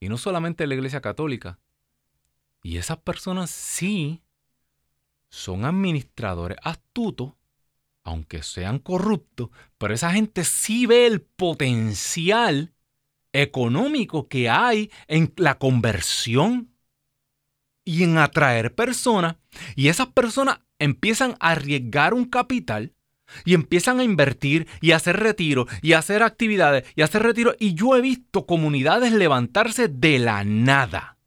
[0.00, 1.60] Y no solamente la iglesia católica.
[2.62, 4.22] Y esas personas sí
[5.28, 7.34] son administradores astutos
[8.04, 12.74] aunque sean corruptos, pero esa gente sí ve el potencial
[13.32, 16.74] económico que hay en la conversión
[17.84, 19.36] y en atraer personas.
[19.76, 22.94] Y esas personas empiezan a arriesgar un capital
[23.44, 27.22] y empiezan a invertir y a hacer retiro y a hacer actividades y a hacer
[27.22, 27.54] retiro.
[27.58, 31.18] Y yo he visto comunidades levantarse de la nada.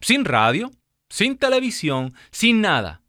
[0.00, 0.70] Sin radio,
[1.08, 3.03] sin televisión, sin nada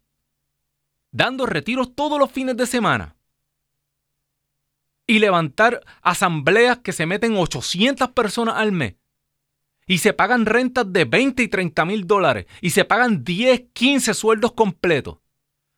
[1.16, 3.16] dando retiros todos los fines de semana
[5.06, 8.96] y levantar asambleas que se meten 800 personas al mes
[9.86, 14.14] y se pagan rentas de 20 y 30 mil dólares y se pagan 10, 15
[14.14, 15.18] sueldos completos.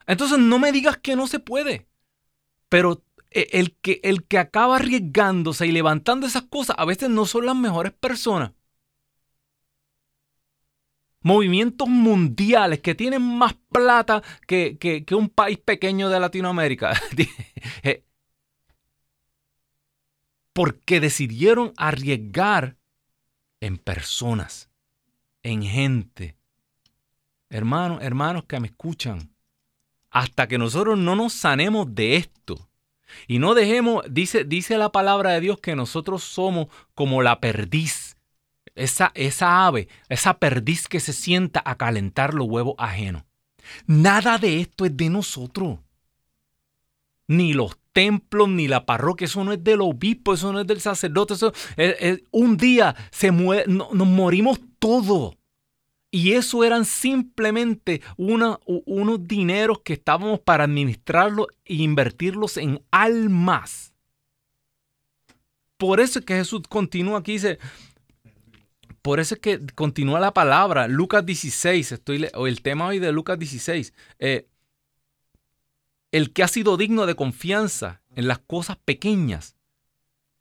[0.07, 1.87] Entonces no me digas que no se puede.
[2.71, 7.27] Pero eh, el que, el que acaba arriesgándose y levantando esas cosas a veces no
[7.27, 8.53] son las mejores personas
[11.29, 16.99] movimientos mundiales que tienen más plata que, un país pequeño de Latinoamérica.
[17.83, 18.05] Eh,
[20.53, 22.77] porque decidieron arriesgar
[23.61, 24.71] en personas,
[25.43, 26.37] en gente.
[27.51, 29.31] Hermanos, hermanos que me escuchan,
[30.11, 32.71] hasta que nosotros no nos sanemos de esto
[33.27, 38.08] y no dejemos, dice, dice la palabra de Dios que nosotros somos como la perdiz
[38.79, 43.25] esa, esa ave, esa perdiz que se sienta a calentar los huevos ajenos.
[43.87, 45.79] Nada de esto es de nosotros.
[47.27, 50.81] Ni los templos, ni la parroquia, eso no es del obispo, eso no es del
[50.81, 51.35] sacerdote.
[51.35, 51.53] Eso
[52.31, 55.37] un día se nos morimos todos.
[56.11, 58.59] Y eso eran simplemente unos
[59.29, 63.93] dineros que estábamos para administrarlos e invertirlos en almas.
[65.77, 67.59] Por eso es que Jesús continúa aquí y dice,
[69.03, 73.13] por eso es que continúa la palabra, Lucas 16, estoy, o el tema hoy de
[73.13, 73.93] Lucas 16.
[74.19, 74.49] Eh,
[76.11, 79.57] el que ha sido digno de confianza en las cosas pequeñas,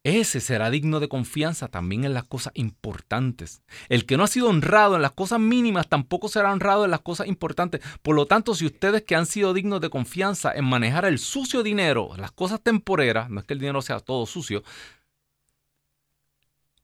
[0.03, 3.61] ese será digno de confianza también en las cosas importantes.
[3.89, 7.01] El que no ha sido honrado en las cosas mínimas tampoco será honrado en las
[7.01, 7.81] cosas importantes.
[8.01, 11.61] Por lo tanto, si ustedes que han sido dignos de confianza en manejar el sucio
[11.61, 14.63] dinero, las cosas temporeras, no es que el dinero sea todo sucio,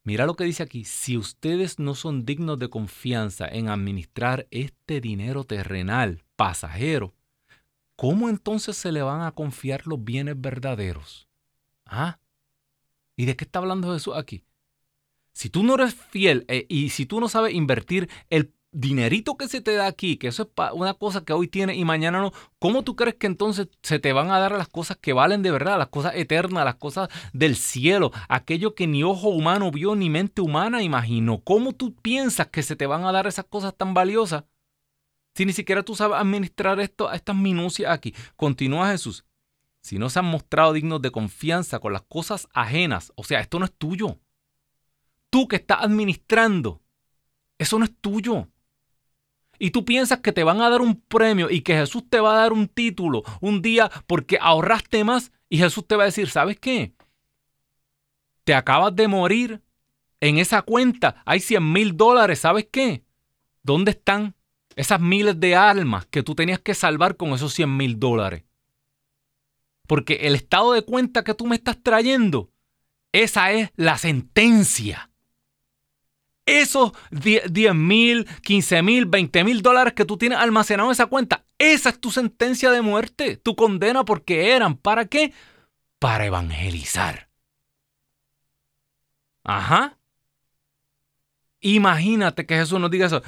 [0.06, 5.00] Mira lo que dice aquí, si ustedes no son dignos de confianza en administrar este
[5.00, 7.14] dinero terrenal, pasajero,
[7.96, 11.30] ¿cómo entonces se le van a confiar los bienes verdaderos?
[11.86, 12.20] ¿Ah?
[13.16, 14.44] ¿Y de qué está hablando Jesús aquí?
[15.32, 19.48] Si tú no eres fiel eh, y si tú no sabes invertir el dinerito que
[19.48, 22.34] se te da aquí, que eso es una cosa que hoy tiene y mañana no,
[22.60, 25.52] ¿cómo tú crees que entonces se te van a dar las cosas que valen de
[25.52, 30.10] verdad, las cosas eternas, las cosas del cielo, aquello que ni ojo humano vio ni
[30.10, 31.40] mente humana imaginó?
[31.42, 34.44] ¿Cómo tú piensas que se te van a dar esas cosas tan valiosas?
[35.36, 38.14] Si ni siquiera tú sabes administrar esto, estas minucias aquí.
[38.36, 39.26] Continúa Jesús.
[39.82, 43.60] Si no se han mostrado dignos de confianza con las cosas ajenas, o sea, esto
[43.60, 44.20] no es tuyo.
[45.30, 46.82] Tú que estás administrando,
[47.58, 48.50] eso no es tuyo.
[49.60, 52.34] Y tú piensas que te van a dar un premio y que Jesús te va
[52.34, 56.30] a dar un título un día porque ahorraste más y Jesús te va a decir,
[56.30, 56.94] ¿sabes qué?
[58.44, 59.62] Te acabas de morir.
[60.20, 62.40] En esa cuenta hay 100 mil dólares.
[62.40, 63.04] ¿Sabes qué?
[63.62, 64.36] ¿Dónde están?
[64.76, 68.44] Esas miles de almas que tú tenías que salvar con esos 100 mil dólares.
[69.88, 72.52] Porque el estado de cuenta que tú me estás trayendo,
[73.12, 75.12] esa es la sentencia.
[76.46, 81.46] Esos 10 mil, 15 mil, 20 mil dólares que tú tienes almacenado en esa cuenta,
[81.58, 85.34] esa es tu sentencia de muerte, tu condena, porque eran, ¿para qué?
[86.00, 87.30] Para evangelizar.
[89.44, 89.98] Ajá.
[91.62, 93.22] Imagínate que Jesús nos diga eso.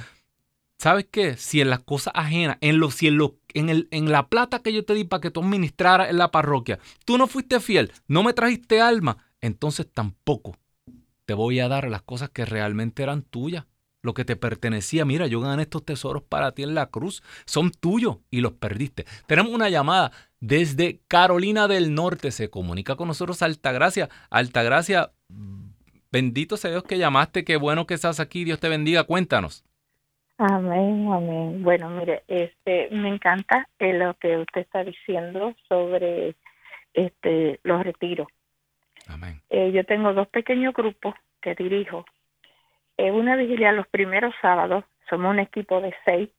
[0.78, 1.38] ¿Sabes qué?
[1.38, 4.59] Si en las cosas ajenas, en, lo, si en, lo, en, el, en la plata
[4.59, 7.93] que yo te di para que tú administraras en la parroquia, tú no fuiste fiel,
[8.07, 10.57] no me trajiste alma, entonces tampoco
[11.26, 13.65] te voy a dar las cosas que realmente eran tuyas,
[14.01, 15.05] lo que te pertenecía.
[15.05, 19.05] Mira, yo gané estos tesoros para ti en la cruz, son tuyos y los perdiste.
[19.28, 24.09] Tenemos una llamada desde Carolina del Norte, se comunica con nosotros Altagracia.
[24.30, 25.11] Altagracia,
[26.11, 29.65] bendito sea Dios que llamaste, qué bueno que estás aquí, Dios te bendiga, cuéntanos.
[30.38, 31.63] Amén, amén.
[31.63, 36.36] Bueno, mire, este, me encanta eh, lo que usted está diciendo sobre
[36.93, 38.28] este, los retiros.
[39.08, 39.41] Amén.
[39.49, 42.06] Eh, yo tengo dos pequeños grupos que dirijo.
[42.97, 46.30] Eh, una vigilia los primeros sábados, somos un equipo de seis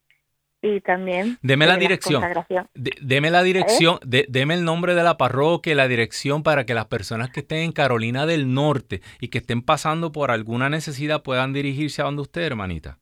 [0.62, 1.39] y también...
[1.43, 2.23] Deme la dirección.
[2.75, 6.87] deme la dirección, deme el nombre de la parroquia y la dirección para que las
[6.87, 11.53] personas que estén en Carolina del Norte y que estén pasando por alguna necesidad puedan
[11.53, 12.99] dirigirse a donde usted, hermanita.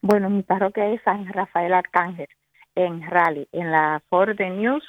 [0.00, 2.28] Bueno, mi parroquia es San Rafael Arcángel,
[2.74, 4.84] en Raleigh, en la Ford News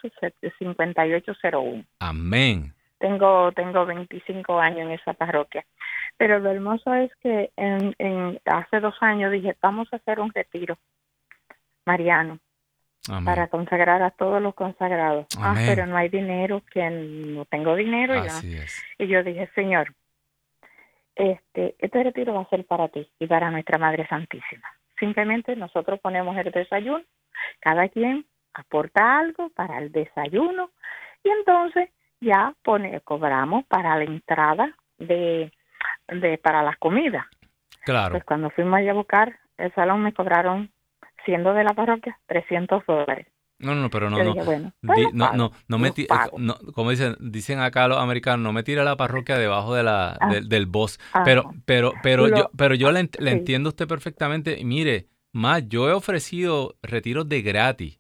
[0.60, 1.86] 5801.
[2.00, 2.74] Amén.
[3.00, 5.66] Tengo, tengo 25 años en esa parroquia.
[6.18, 10.32] Pero lo hermoso es que en, en hace dos años dije, vamos a hacer un
[10.34, 10.78] retiro
[11.86, 12.40] mariano
[13.24, 15.28] para consagrar a todos los consagrados.
[15.40, 18.14] Ah, pero no hay dinero, que no tengo dinero.
[18.16, 18.84] Así Es.
[18.98, 19.94] Y yo dije, Señor,
[21.16, 24.68] este, este retiro va a ser para ti y para nuestra Madre Santísima.
[25.00, 27.04] Simplemente nosotros ponemos el desayuno,
[27.60, 30.72] cada quien aporta algo para el desayuno
[31.24, 31.90] y entonces
[32.22, 35.52] ya pone, cobramos para la entrada de,
[36.08, 37.26] de para las comidas.
[37.86, 38.12] Claro.
[38.12, 40.70] Pues cuando fuimos a buscar el salón me cobraron,
[41.26, 43.28] siendo de la parroquia, 300 dólares.
[43.60, 45.92] No, no, pero no, no, no, no, no, me
[46.76, 50.30] como dicen, dicen acá los americanos, no me tira la parroquia debajo de la, ah.
[50.46, 51.00] del boss.
[51.14, 51.24] Ah.
[51.26, 54.64] pero, pero, pero yo, pero yo le, entiendo a usted perfectamente.
[54.64, 58.00] Mire, más, yo he ofrecido retiros de gratis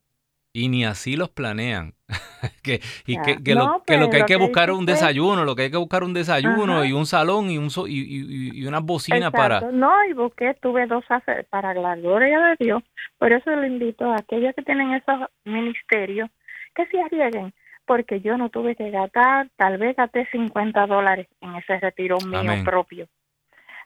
[0.57, 1.93] y ni así los planean.
[2.63, 5.63] que, y que, lo, que, lo, que hay que, buscar es un desayuno, lo que
[5.63, 9.29] hay que buscar un desayuno y un salón y un y, y, y una bocina
[9.29, 9.61] para...
[9.71, 11.05] No, y busqué, tuve dos
[11.51, 12.81] para la gloria de Dios.
[13.19, 16.31] Por eso le invito a aquellos que tienen esos ministerios
[16.73, 17.53] que se arriesguen,
[17.85, 22.51] porque yo no tuve que gastar, tal vez gasté 50 dólares en ese retiro mío
[22.65, 23.07] propio.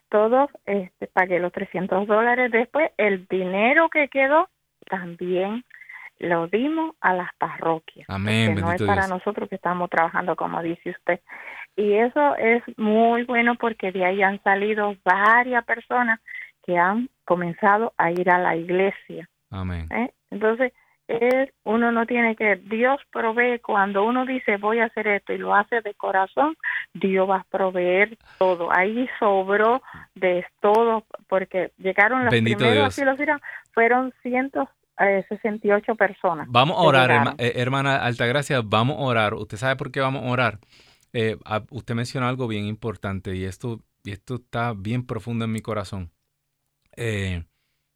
[0.08, 2.50] Todos este, pagué los 300 dólares.
[2.50, 4.48] Después, el dinero que quedó
[4.88, 5.64] también
[6.22, 8.08] lo dimos a las parroquias.
[8.08, 8.54] Amén.
[8.54, 11.20] no es para nosotros que estamos trabajando, como dice usted.
[11.76, 16.20] Y eso es muy bueno porque de ahí han salido varias personas
[16.64, 19.28] que han comenzado a ir a la iglesia.
[19.50, 19.88] Amén.
[19.90, 20.12] ¿Eh?
[20.30, 20.72] Entonces,
[21.08, 25.38] es, uno no tiene que, Dios provee, cuando uno dice voy a hacer esto y
[25.38, 26.56] lo hace de corazón,
[26.94, 28.68] Dios va a proveer todo.
[28.72, 29.82] Ahí sobró
[30.14, 33.18] de todo, porque llegaron los primeros, así los
[33.72, 34.14] fueron
[35.02, 36.46] cientos 68 personas.
[36.50, 39.34] Vamos a orar, eh, hermana Altagracia, vamos a orar.
[39.34, 40.60] ¿Usted sabe por qué vamos a orar?
[41.12, 41.36] Eh,
[41.70, 46.10] usted mencionó algo bien importante y esto, y esto está bien profundo en mi corazón.
[46.96, 47.44] Eh,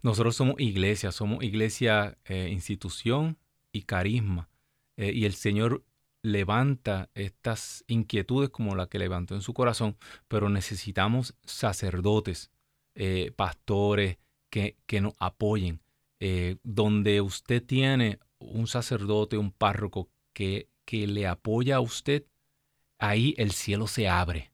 [0.02, 3.38] nosotros somos iglesia, somos iglesia, institución
[3.72, 4.48] y carisma.
[4.96, 5.84] y el Señor
[6.22, 9.96] levanta estas inquietudes como la que levantó en su corazón,
[10.26, 12.50] pero necesitamos sacerdotes,
[13.36, 15.80] pastores que, que nos apoyen
[16.28, 22.24] eh, donde usted tiene un sacerdote, un párroco que, que le apoya a usted,
[22.98, 24.50] ahí el cielo se abre.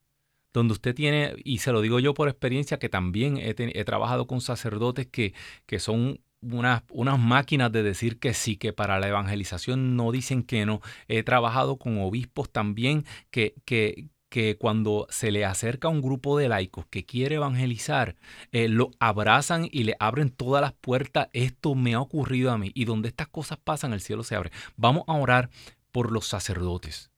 [0.52, 4.42] donde usted tiene, y se lo digo yo por experiencia, que también he, trabajado con
[4.42, 5.32] sacerdotes que,
[5.64, 10.42] que son unas, unas, máquinas de decir que sí, que para la evangelización no dicen
[10.42, 10.82] que no.
[11.08, 16.48] He trabajado con obispos también que, que, que cuando se le acerca un grupo de
[16.48, 18.16] laicos que quiere evangelizar,
[18.50, 21.28] eh, lo abrazan y le abren todas las puertas.
[21.34, 22.70] Esto me ha ocurrido a mí.
[22.74, 24.50] Y donde estas cosas pasan, el cielo se abre.
[24.74, 25.50] Vamos a orar
[25.90, 27.10] por los sacerdotes.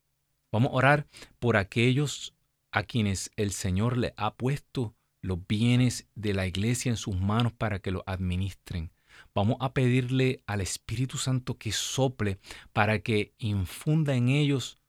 [0.50, 1.06] Vamos a orar
[1.38, 2.34] por aquellos
[2.72, 7.52] a quienes el Señor le ha puesto los bienes de la iglesia en sus manos
[7.52, 8.90] para que lo administren.
[9.36, 12.38] Vamos a pedirle al Espíritu Santo que sople
[12.72, 14.80] para que infunda en ellos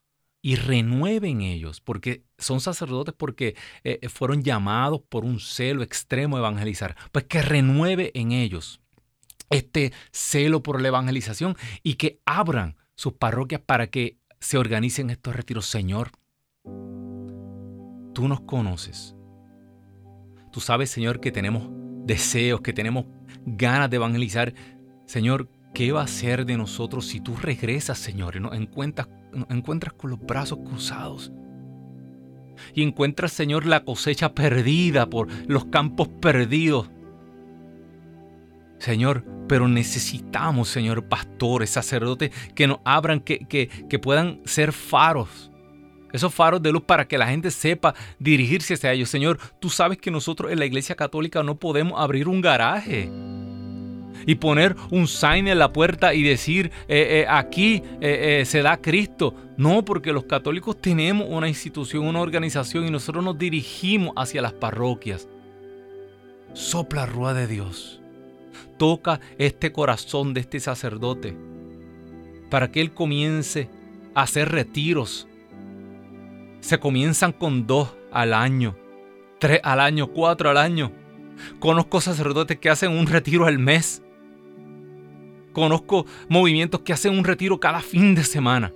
[0.46, 6.36] y renueven ellos, porque son sacerdotes porque eh, eh, fueron llamados por un celo extremo
[6.36, 8.80] a evangelizar, pues que renueve en ellos
[9.50, 15.36] este celo por la evangelización y que abran sus parroquias para que se organicen estos
[15.36, 15.66] retiros.
[15.66, 16.12] Señor,
[18.14, 19.16] tú nos conoces.
[20.52, 21.68] Tú sabes, Señor, que tenemos
[22.06, 23.08] deseos, que tenemos
[23.48, 24.54] ganas de evangelizar.
[25.08, 29.08] Señor, ¿qué va a ser de nosotros si tú regresas, Señor, y nos encuentras
[29.50, 31.32] encuentras con los brazos cruzados.
[32.74, 36.90] Y encuentras, Señor, la cosecha perdida por los campos perdidos.
[38.80, 45.52] Señor, pero necesitamos, Señor, pastores, sacerdotes, que nos abran, que, que, que puedan ser faros.
[46.14, 49.10] Esos faros de luz para que la gente sepa dirigirse hacia ellos.
[49.10, 53.12] Señor, tú sabes que nosotros en la Iglesia Católica no podemos abrir un garaje
[54.26, 58.78] y poner un sign en la puerta y decir eh, eh, aquí eh, se da
[58.78, 59.36] Cristo.
[59.58, 64.54] No, porque los católicos tenemos una institución, una organización y nosotros nos dirigimos hacia las
[64.54, 65.28] parroquias.
[66.54, 68.02] Sopla rúa de Dios.
[68.78, 71.36] Toca este corazón de este sacerdote
[72.50, 73.70] para que él comience
[74.14, 75.28] a hacer retiros.
[76.60, 78.76] Se comienzan con dos al año,
[79.40, 80.92] tres al año, cuatro al año.
[81.60, 84.02] Conozco sacerdotes que hacen un retiro al mes.
[85.56, 88.74] Conozco movimientos que hacen un retiro cada fin de semana.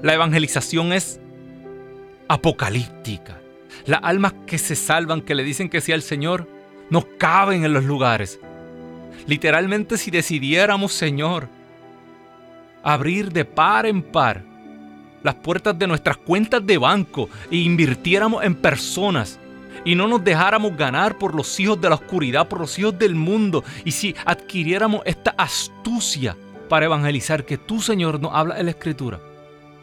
[0.00, 1.20] La evangelización es
[2.28, 3.40] apocalíptica.
[3.84, 6.48] Las almas que se salvan, que le dicen que sí al Señor,
[6.88, 8.38] no caben en los lugares.
[9.26, 11.48] Literalmente si decidiéramos, Señor,
[12.84, 14.44] abrir de par en par
[15.24, 19.40] las puertas de nuestras cuentas de banco e invirtiéramos en personas
[19.84, 23.14] y no nos dejáramos ganar por los hijos de la oscuridad, por los hijos del
[23.14, 26.36] mundo, y si adquiriéramos esta astucia
[26.68, 29.20] para evangelizar que tú, Señor, nos habla en la Escritura.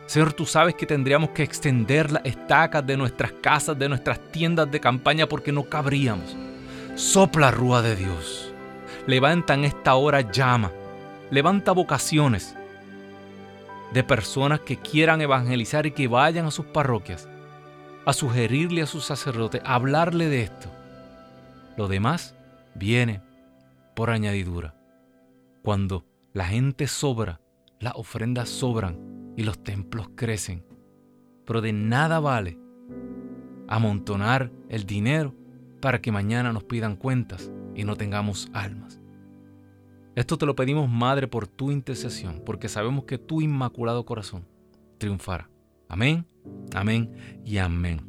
[0.07, 4.71] Señor, tú sabes que tendríamos que extender las estacas de nuestras casas, de nuestras tiendas
[4.71, 6.35] de campaña, porque no cabríamos.
[6.95, 8.51] Sopla rúa de Dios.
[9.05, 10.71] Levanta en esta hora llama.
[11.29, 12.55] Levanta vocaciones
[13.93, 17.28] de personas que quieran evangelizar y que vayan a sus parroquias
[18.09, 20.67] a sugerirle a su sacerdote, a hablarle de esto.
[21.77, 22.35] Lo demás
[22.73, 23.21] viene
[23.95, 24.73] por añadidura.
[25.61, 27.39] Cuando la gente sobra,
[27.79, 30.65] las ofrendas sobran y los templos crecen.
[31.45, 32.57] Pero de nada vale
[33.67, 35.35] amontonar el dinero
[35.79, 38.99] para que mañana nos pidan cuentas y no tengamos almas.
[40.15, 44.47] Esto te lo pedimos, Madre, por tu intercesión, porque sabemos que tu inmaculado corazón
[44.97, 45.47] triunfará.
[45.89, 46.25] Amén,
[46.73, 48.07] amén y amén.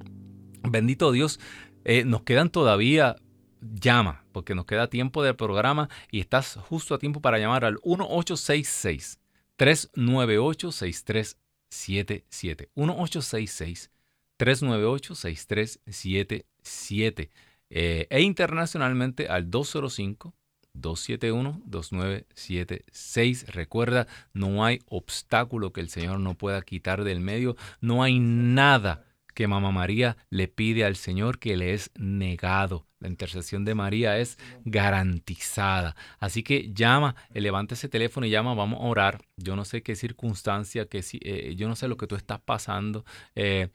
[0.62, 1.40] Bendito Dios,
[1.84, 3.16] eh, nos quedan todavía
[3.60, 7.78] llama, porque nos queda tiempo del programa y estás justo a tiempo para llamar al
[7.82, 9.18] 1866
[9.56, 12.68] 398 6377.
[12.74, 13.90] 1866
[14.36, 17.30] 398 6377.
[17.70, 20.34] e internacionalmente al 205
[20.74, 23.46] 271-2976.
[23.46, 27.56] Recuerda, no hay obstáculo que el Señor no pueda quitar del medio.
[27.80, 29.04] No hay nada
[29.34, 32.86] que Mamá María le pide al Señor que le es negado.
[32.98, 35.96] La intercesión de María es garantizada.
[36.18, 39.22] Así que llama, levanta ese teléfono y llama, vamos a orar.
[39.36, 43.04] Yo no sé qué circunstancia, que eh, yo no sé lo que tú estás pasando.
[43.34, 43.68] Eh,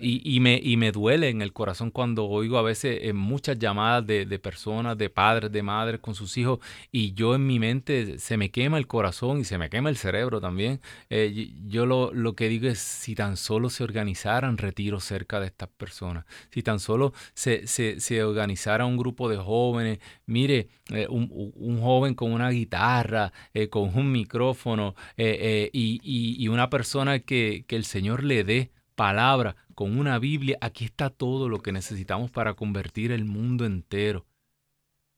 [0.00, 4.06] y, me, y me duele en el corazón cuando oigo a veces eh, muchas llamadas
[4.06, 6.60] de, personas, de padres, de madres con sus hijos
[6.92, 9.96] y yo en mi mente se me quema el corazón y se me quema el
[9.96, 10.80] cerebro también.
[11.10, 15.46] Eh, yo lo, lo, que digo es si tan solo se organizaran retiros cerca de
[15.46, 21.52] estas personas, si tan solo se, se, organizara un grupo de jóvenes, mire, eh, un,
[21.56, 23.32] un, joven con una guitarra,
[23.70, 29.54] con un micrófono y, y, y, una persona que, que el Señor le dé palabra,
[29.76, 34.26] con una Biblia, aquí está todo lo que necesitamos para convertir el mundo entero.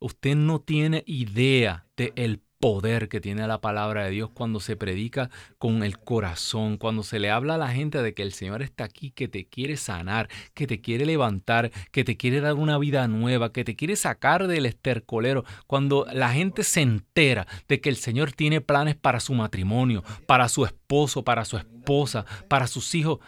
[0.00, 5.30] Usted no tiene idea del poder que tiene la palabra de Dios cuando se predica
[5.56, 8.84] con el corazón, cuando se le habla a la gente de que el Señor está
[8.84, 13.08] aquí, que te quiere sanar, que te quiere levantar, que te quiere dar una vida
[13.08, 17.96] nueva, que te quiere sacar del estercolero, cuando la gente se entera de que el
[17.96, 23.20] Señor tiene planes para su matrimonio, para su esposo, para su esposa, para sus hijos.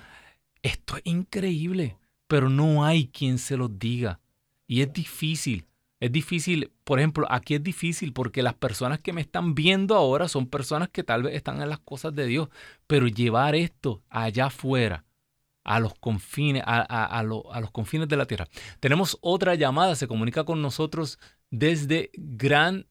[0.62, 1.96] Esto es increíble,
[2.26, 4.20] pero no hay quien se los diga.
[4.66, 5.66] Y es difícil.
[6.00, 10.26] Es difícil, por ejemplo, aquí es difícil porque las personas que me están viendo ahora
[10.26, 12.48] son personas que tal vez están en las cosas de Dios,
[12.88, 15.04] pero llevar esto allá afuera,
[15.62, 18.48] a los confines, a, los confines de la tierra.
[18.80, 22.84] Tenemos otra llamada, se comunica con nosotros desde Grand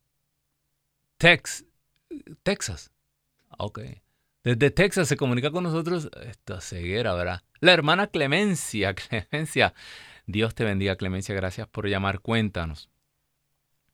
[1.17, 1.65] Tex,
[2.43, 2.91] Texas.
[3.57, 3.80] Ok.
[4.44, 7.42] Desde Texas se comunica con nosotros esta ceguera, ¿verdad?
[7.60, 8.96] La hermana Clemencia,
[9.30, 9.74] Clemencia.
[10.26, 11.36] Dios te bendiga, Clemencia.
[11.36, 12.20] Gracias por llamar.
[12.20, 12.89] Cuéntanos.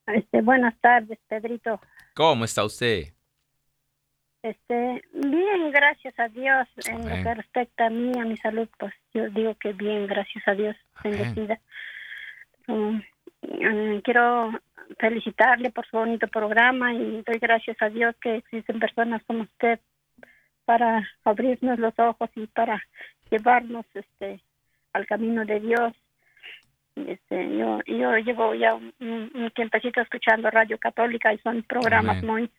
[0.07, 1.81] Este, buenas tardes, Pedrito.
[2.13, 3.13] ¿Cómo está usted?
[4.41, 6.67] Este, bien, gracias a Dios.
[6.87, 10.47] En lo que respecta a mí, a mi salud, pues yo digo que bien, gracias
[10.47, 11.59] a Dios, bendecida.
[12.69, 13.01] Um,
[14.03, 14.51] quiero
[14.99, 19.79] felicitarle por su bonito programa y doy gracias a Dios que existen personas como usted
[20.67, 22.83] para abrirnos los ojos y para
[23.31, 24.41] llevarnos este
[24.91, 25.93] al camino de Dios
[27.05, 32.49] este, yo, yo llevo ya un, un, tiempecito escuchando Radio Católica y son programas muy,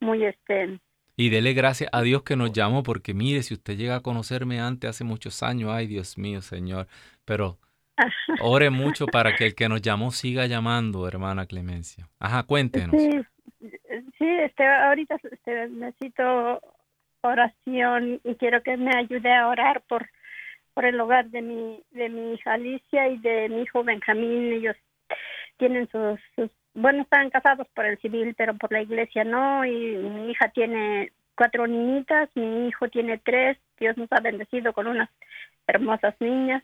[0.00, 0.80] muy, este...
[1.16, 4.60] Y dele gracias a Dios que nos llamó, porque mire, si usted llega a conocerme
[4.60, 6.88] antes, hace muchos años, ay Dios mío, Señor,
[7.24, 7.56] pero
[8.40, 12.08] ore mucho para que el que nos llamó siga llamando, hermana Clemencia.
[12.18, 13.00] Ajá, cuéntenos.
[13.00, 13.10] Sí,
[14.18, 16.60] sí este, ahorita este, necesito
[17.26, 20.06] oración y quiero que me ayude a orar por
[20.76, 24.52] por el hogar de mi, de mi hija Alicia y de mi hijo Benjamín.
[24.52, 24.76] Ellos
[25.56, 26.20] tienen sus,
[26.74, 29.64] bueno, están casados por el civil, pero por la iglesia no.
[29.64, 33.56] Y mi hija tiene cuatro niñitas, mi hijo tiene tres.
[33.78, 35.08] Dios nos ha bendecido con unas
[35.66, 36.62] hermosas niñas.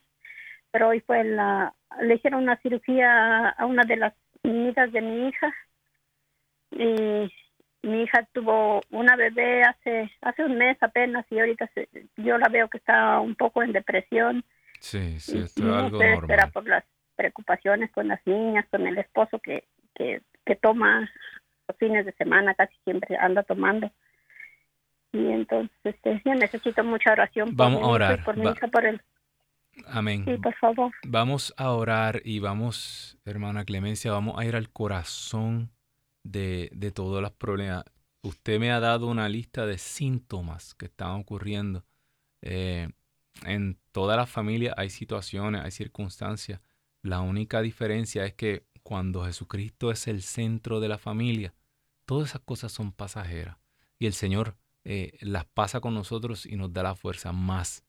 [0.73, 5.29] Pero hoy fue la, le hicieron una cirugía a una de las niñitas de mi
[5.29, 5.55] hija.
[6.73, 7.33] Y
[7.83, 11.69] mi hija tuvo una bebé hace hace un mes apenas y ahorita
[12.17, 14.45] yo la veo que está un poco en depresión.
[14.79, 16.27] Sí, sí, esto es algo normal.
[16.27, 16.85] Será por las
[17.17, 19.65] preocupaciones con las niñas, con el esposo que,
[19.95, 21.09] que, que toma
[21.69, 23.91] los fines de semana, casi siempre anda tomando.
[25.13, 28.25] Y entonces este, yo necesito mucha oración vamos por, a orar.
[28.25, 29.01] por mi hija, por el...
[29.87, 30.25] Amén.
[30.25, 30.93] Sí, por favor.
[31.07, 35.71] Vamos a orar y vamos, hermana Clemencia, vamos a ir al corazón
[36.25, 37.85] de, todos los problemas.
[38.23, 41.85] Usted me ha dado una lista de síntomas que están ocurriendo.
[42.41, 42.89] Eh,
[43.45, 46.61] en toda la familia hay situaciones, hay circunstancias.
[47.03, 51.55] La única diferencia es que cuando Jesucristo es el centro de la familia,
[52.05, 53.57] todas esas cosas son pasajeras.
[53.99, 57.85] Y el Señor eh, las pasa con nosotros y nos da la fuerza más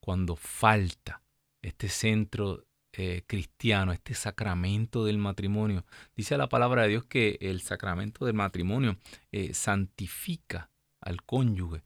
[0.00, 1.22] cuando falta
[1.62, 2.64] este centro
[3.00, 5.84] eh, cristiano, este sacramento del matrimonio.
[6.16, 8.96] Dice la palabra de Dios que el sacramento del matrimonio
[9.30, 10.68] eh, santifica
[11.00, 11.84] al cónyuge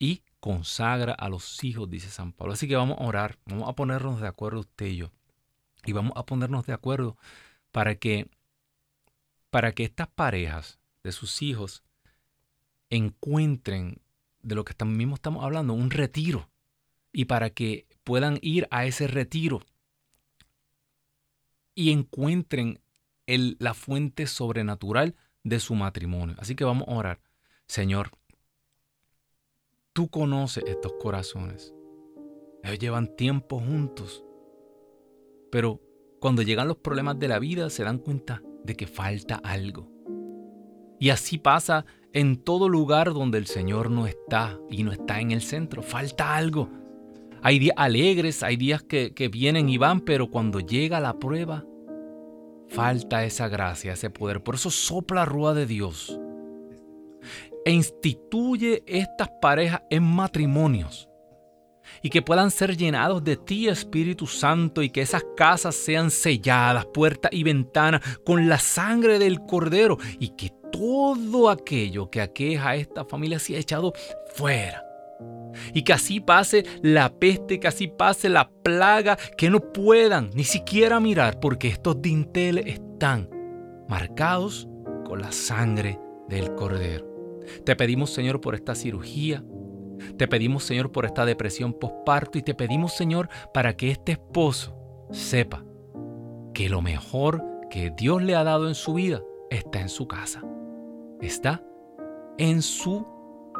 [0.00, 2.54] y consagra a los hijos, dice San Pablo.
[2.54, 5.12] Así que vamos a orar, vamos a ponernos de acuerdo usted y yo.
[5.84, 7.16] Y vamos a ponernos de acuerdo
[7.70, 8.28] para que,
[9.48, 11.84] para que estas parejas de sus hijos
[12.90, 14.00] encuentren
[14.42, 16.50] de lo que mismo estamos hablando, un retiro.
[17.12, 19.62] Y para que puedan ir a ese retiro
[21.74, 22.80] y encuentren
[23.26, 26.36] la fuente sobrenatural de su matrimonio.
[26.38, 27.20] Así que vamos a orar.
[27.66, 28.10] Señor,
[29.92, 31.74] tú conoces estos corazones.
[32.62, 34.24] Ellos llevan tiempo juntos.
[35.50, 35.80] Pero
[36.20, 39.90] cuando llegan los problemas de la vida se dan cuenta de que falta algo.
[41.00, 45.32] Y así pasa en todo lugar donde el Señor no está y no está en
[45.32, 45.82] el centro.
[45.82, 46.70] Falta algo.
[47.44, 51.64] Hay días alegres, hay días que, vienen y van, pero cuando llega la prueba,
[52.68, 54.44] falta esa gracia, ese poder.
[54.44, 56.18] Por eso sopla rúa de Dios
[57.64, 61.08] e instituye estas parejas en matrimonios
[62.00, 66.86] y que puedan ser llenados de ti, Espíritu Santo, y que esas casas sean selladas,
[66.86, 72.76] puertas y ventanas, con la sangre del Cordero, y que todo aquello que aqueja a
[72.76, 73.92] esta familia sea echado
[74.34, 74.91] fuera
[75.72, 80.44] y que así pase la peste, que así pase la plaga, que no puedan ni
[80.44, 83.28] siquiera mirar porque estos dinteles están
[83.88, 84.68] marcados
[85.04, 85.98] con la sangre
[86.28, 87.06] del Cordero.
[87.64, 89.44] Te pedimos, Señor, por esta cirugía.
[90.16, 94.74] Te pedimos, Señor, por esta depresión postparto y te pedimos, Señor, para que este esposo
[95.10, 95.64] sepa
[96.54, 100.42] que lo mejor que Dios le ha dado en su vida está en su casa.
[101.20, 101.62] está
[102.38, 103.06] en su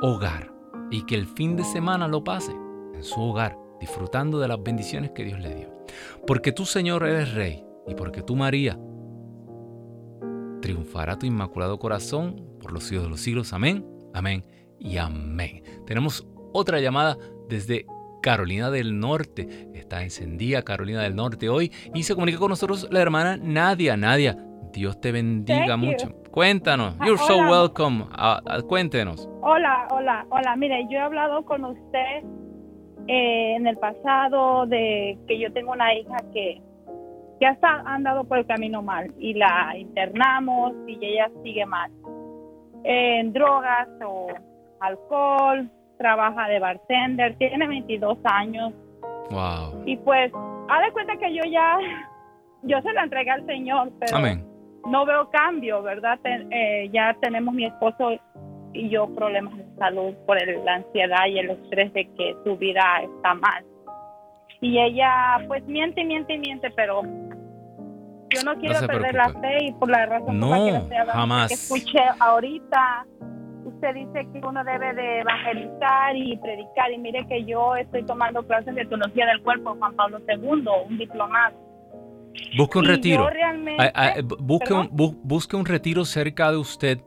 [0.01, 0.53] hogar
[0.93, 5.11] y que el fin de semana lo pase en su hogar, disfrutando de las bendiciones
[5.11, 5.73] que Dios le dio.
[6.27, 8.79] Porque tú, Señor, eres rey y porque tú, María,
[10.61, 13.53] triunfará tu inmaculado corazón por los siglos de los siglos.
[13.55, 14.45] Amén, amén
[14.79, 15.65] y amén.
[15.87, 17.17] Tenemos otra llamada
[17.49, 17.87] desde
[18.23, 19.71] Carolina del Norte.
[19.75, 23.97] Está encendida Carolina del Norte hoy y se comunica con nosotros la hermana Nadia.
[23.97, 24.37] Nadia,
[24.73, 26.22] Dios te bendiga mucho.
[26.33, 26.97] Cuéntanos.
[26.99, 28.07] Ah, You're so welcome.
[28.13, 29.29] Ah, ah, cuéntenos.
[29.43, 30.57] Hola, hola, hola.
[30.57, 32.25] Mire, yo he hablado con usted
[33.07, 36.63] eh, en el pasado de que yo tengo una hija que,
[37.39, 41.91] que ha andado por el camino mal y la internamos y ella sigue mal.
[42.85, 44.29] En drogas o
[44.81, 48.73] alcohol, trabaja de bartender, tiene 22 años.
[49.31, 49.83] Wow.
[49.85, 50.33] Y pues,
[50.71, 51.77] haz de cuenta que yo ya,
[52.63, 54.19] yo se la entregué al Señor, pero
[54.87, 56.19] no veo cambio, ¿verdad?
[56.25, 58.13] Eh, ya tenemos mi esposo
[58.73, 62.83] y yo problemas de salud por la ansiedad y el estrés de que su vida
[63.03, 63.65] está mal.
[64.61, 67.03] Y ella pues miente, miente, miente, pero
[68.31, 71.49] yo no quiero perder la fe y por la razón no, por la que, jamás.
[71.49, 73.07] que escuché ahorita,
[73.65, 78.47] usted dice que uno debe de evangelizar y predicar y mire que yo estoy tomando
[78.47, 81.72] clases de teología del cuerpo Juan Pablo II, un diplomado.
[82.57, 83.29] Busque un retiro.
[84.41, 87.01] busque, un, busque un retiro cerca de usted.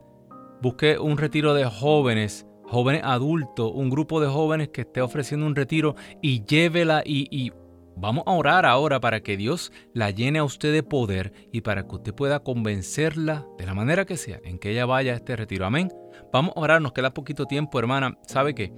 [0.62, 5.54] Busque un retiro de jóvenes, jóvenes adultos, un grupo de jóvenes que esté ofreciendo un
[5.54, 7.52] retiro y llévela y, y
[7.98, 11.86] Vamos a orar ahora para que Dios la llene a usted de poder y para
[11.86, 15.34] que usted pueda convencerla de la manera que sea en que ella vaya a este
[15.34, 15.64] retiro.
[15.64, 15.90] Amén.
[16.30, 18.18] Vamos a orar, nos queda poquito tiempo, hermana.
[18.26, 18.70] ¿Sabe qué?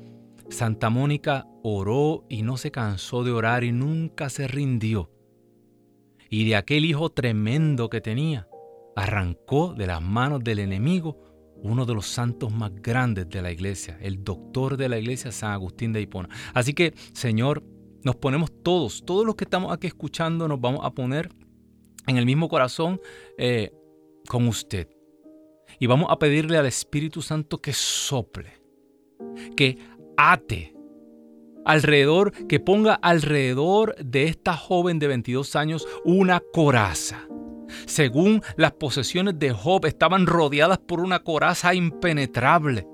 [0.51, 5.11] Santa Mónica oró y no se cansó de orar y nunca se rindió
[6.29, 8.49] y de aquel hijo tremendo que tenía,
[8.97, 11.19] arrancó de las manos del enemigo
[11.63, 15.53] uno de los santos más grandes de la iglesia, el doctor de la iglesia, San
[15.53, 16.29] Agustín de Hipona.
[16.55, 17.65] Así que, Señor,
[18.05, 21.31] nos ponemos todos, todos los que estamos aquí escuchando, nos vamos a poner
[22.07, 23.01] en el mismo corazón
[23.37, 23.73] eh,
[24.29, 24.89] con usted.
[25.81, 28.53] Y vamos a pedirle al Espíritu Santo que sople,
[29.57, 29.79] que
[30.17, 30.78] ate
[31.69, 37.29] alrededor, que ponga alrededor de esta joven de 22 años una coraza.
[37.87, 42.89] Según las posesiones de Job, estaban rodeadas por una coraza impenetrable.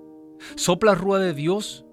[0.57, 1.87] Sopla rúa de Dios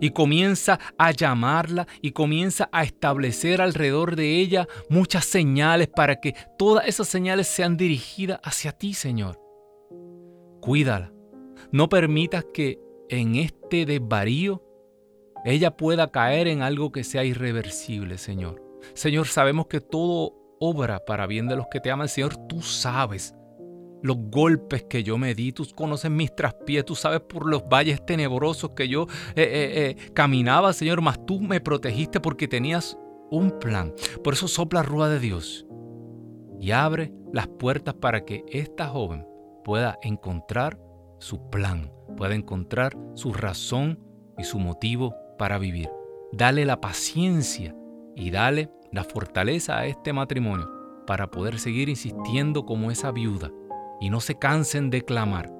[0.00, 6.34] y comienza a llamarla y comienza a establecer alrededor de ella muchas señales para que
[6.58, 9.40] todas esas señales sean dirigidas hacia ti, Señor.
[10.60, 11.12] Cuídala.
[11.72, 12.78] No permitas que
[13.08, 14.62] en este desvarío
[15.52, 18.62] ella pueda caer en algo que sea irreversible, Señor.
[18.94, 22.08] Señor, sabemos que todo obra para bien de los que te aman.
[22.08, 23.34] Señor, tú sabes
[24.02, 28.04] los golpes que yo me di, tú conoces mis traspiés, tú sabes por los valles
[28.04, 32.98] tenebrosos que yo eh, eh, eh, caminaba, Señor, mas tú me protegiste porque tenías
[33.30, 33.94] un plan.
[34.24, 35.64] Por eso sopla rúa de Dios
[36.60, 39.24] y abre las puertas para que esta joven
[39.64, 40.78] pueda encontrar
[41.18, 44.00] su plan, pueda encontrar su razón
[44.38, 45.90] y su motivo para vivir.
[46.32, 47.74] Dale la paciencia
[48.14, 50.70] y dale la fortaleza a este matrimonio
[51.06, 53.50] para poder seguir insistiendo como esa viuda
[54.00, 55.52] y no se cansen de clamar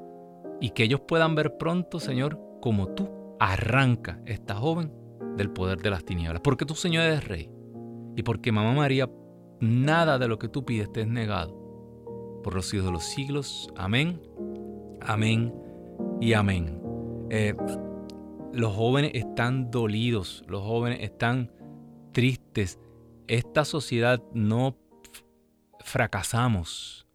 [0.61, 3.09] y que ellos puedan ver pronto, Señor, como tú
[3.39, 4.93] arranca esta joven
[5.37, 6.41] del poder de las tinieblas.
[6.43, 7.51] Porque tú, Señor, eres rey
[8.17, 9.11] y porque Mamá María,
[9.61, 11.55] nada de lo que tú pides te es negado.
[12.43, 13.69] Por los siglos de los siglos.
[13.77, 14.21] Amén,
[15.01, 15.53] amén
[16.21, 16.81] y amén.
[17.31, 17.55] Eh,
[18.57, 21.53] los jóvenes están dolidos, los jóvenes están
[22.13, 22.79] tristes.
[23.27, 24.79] Esta sociedad no
[25.81, 27.07] fracasamos.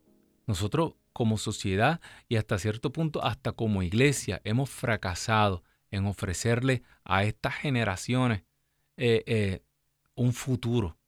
[0.46, 7.24] Nosotros como sociedad y hasta cierto punto hasta como iglesia hemos fracasado en ofrecerle a
[7.24, 8.44] estas generaciones
[8.98, 9.64] eh, eh,
[10.14, 11.00] un futuro.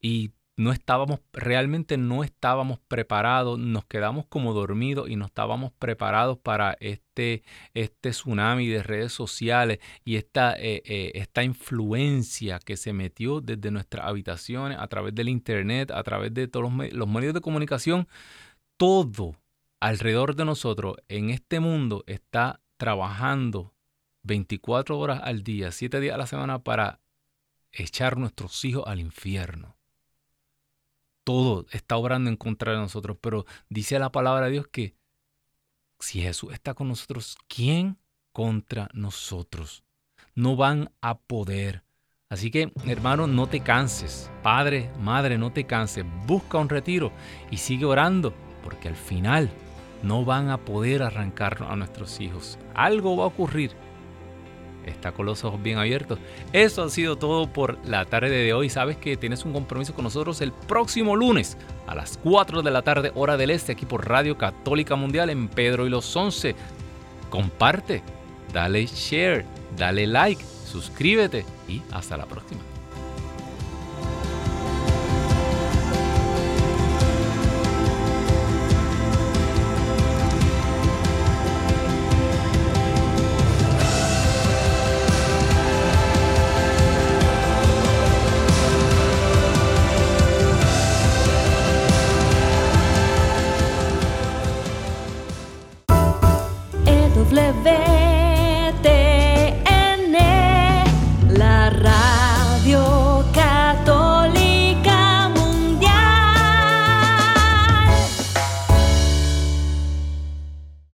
[0.00, 6.38] Y no estábamos, realmente no estábamos preparados, nos quedamos como dormidos y no estábamos preparados
[6.38, 7.42] para este,
[7.74, 13.70] este tsunami de redes sociales y esta, eh, eh, esta influencia que se metió desde
[13.70, 18.08] nuestras habitaciones, a través del Internet, a través de todos los, los medios de comunicación.
[18.78, 19.36] Todo
[19.80, 23.74] alrededor de nosotros en este mundo está trabajando
[24.22, 27.00] 24 horas al día, 7 días a la semana para
[27.72, 29.75] echar nuestros hijos al infierno
[31.26, 34.94] todo está obrando en contra de nosotros, pero dice la palabra de Dios que
[35.98, 37.98] si Jesús está con nosotros, ¿quién
[38.30, 39.82] contra nosotros?
[40.36, 41.82] No van a poder.
[42.28, 44.30] Así que, hermano, no te canses.
[44.44, 46.04] Padre, madre, no te canses.
[46.26, 47.10] Busca un retiro
[47.50, 49.50] y sigue orando, porque al final
[50.04, 52.56] no van a poder arrancar a nuestros hijos.
[52.72, 53.72] Algo va a ocurrir.
[54.86, 56.18] Está con los ojos bien abiertos.
[56.52, 58.70] Eso ha sido todo por la tarde de hoy.
[58.70, 62.82] Sabes que tienes un compromiso con nosotros el próximo lunes a las 4 de la
[62.82, 66.54] tarde, hora del este, aquí por Radio Católica Mundial en Pedro y los 11.
[67.30, 68.02] Comparte,
[68.52, 69.44] dale share,
[69.76, 72.60] dale like, suscríbete y hasta la próxima.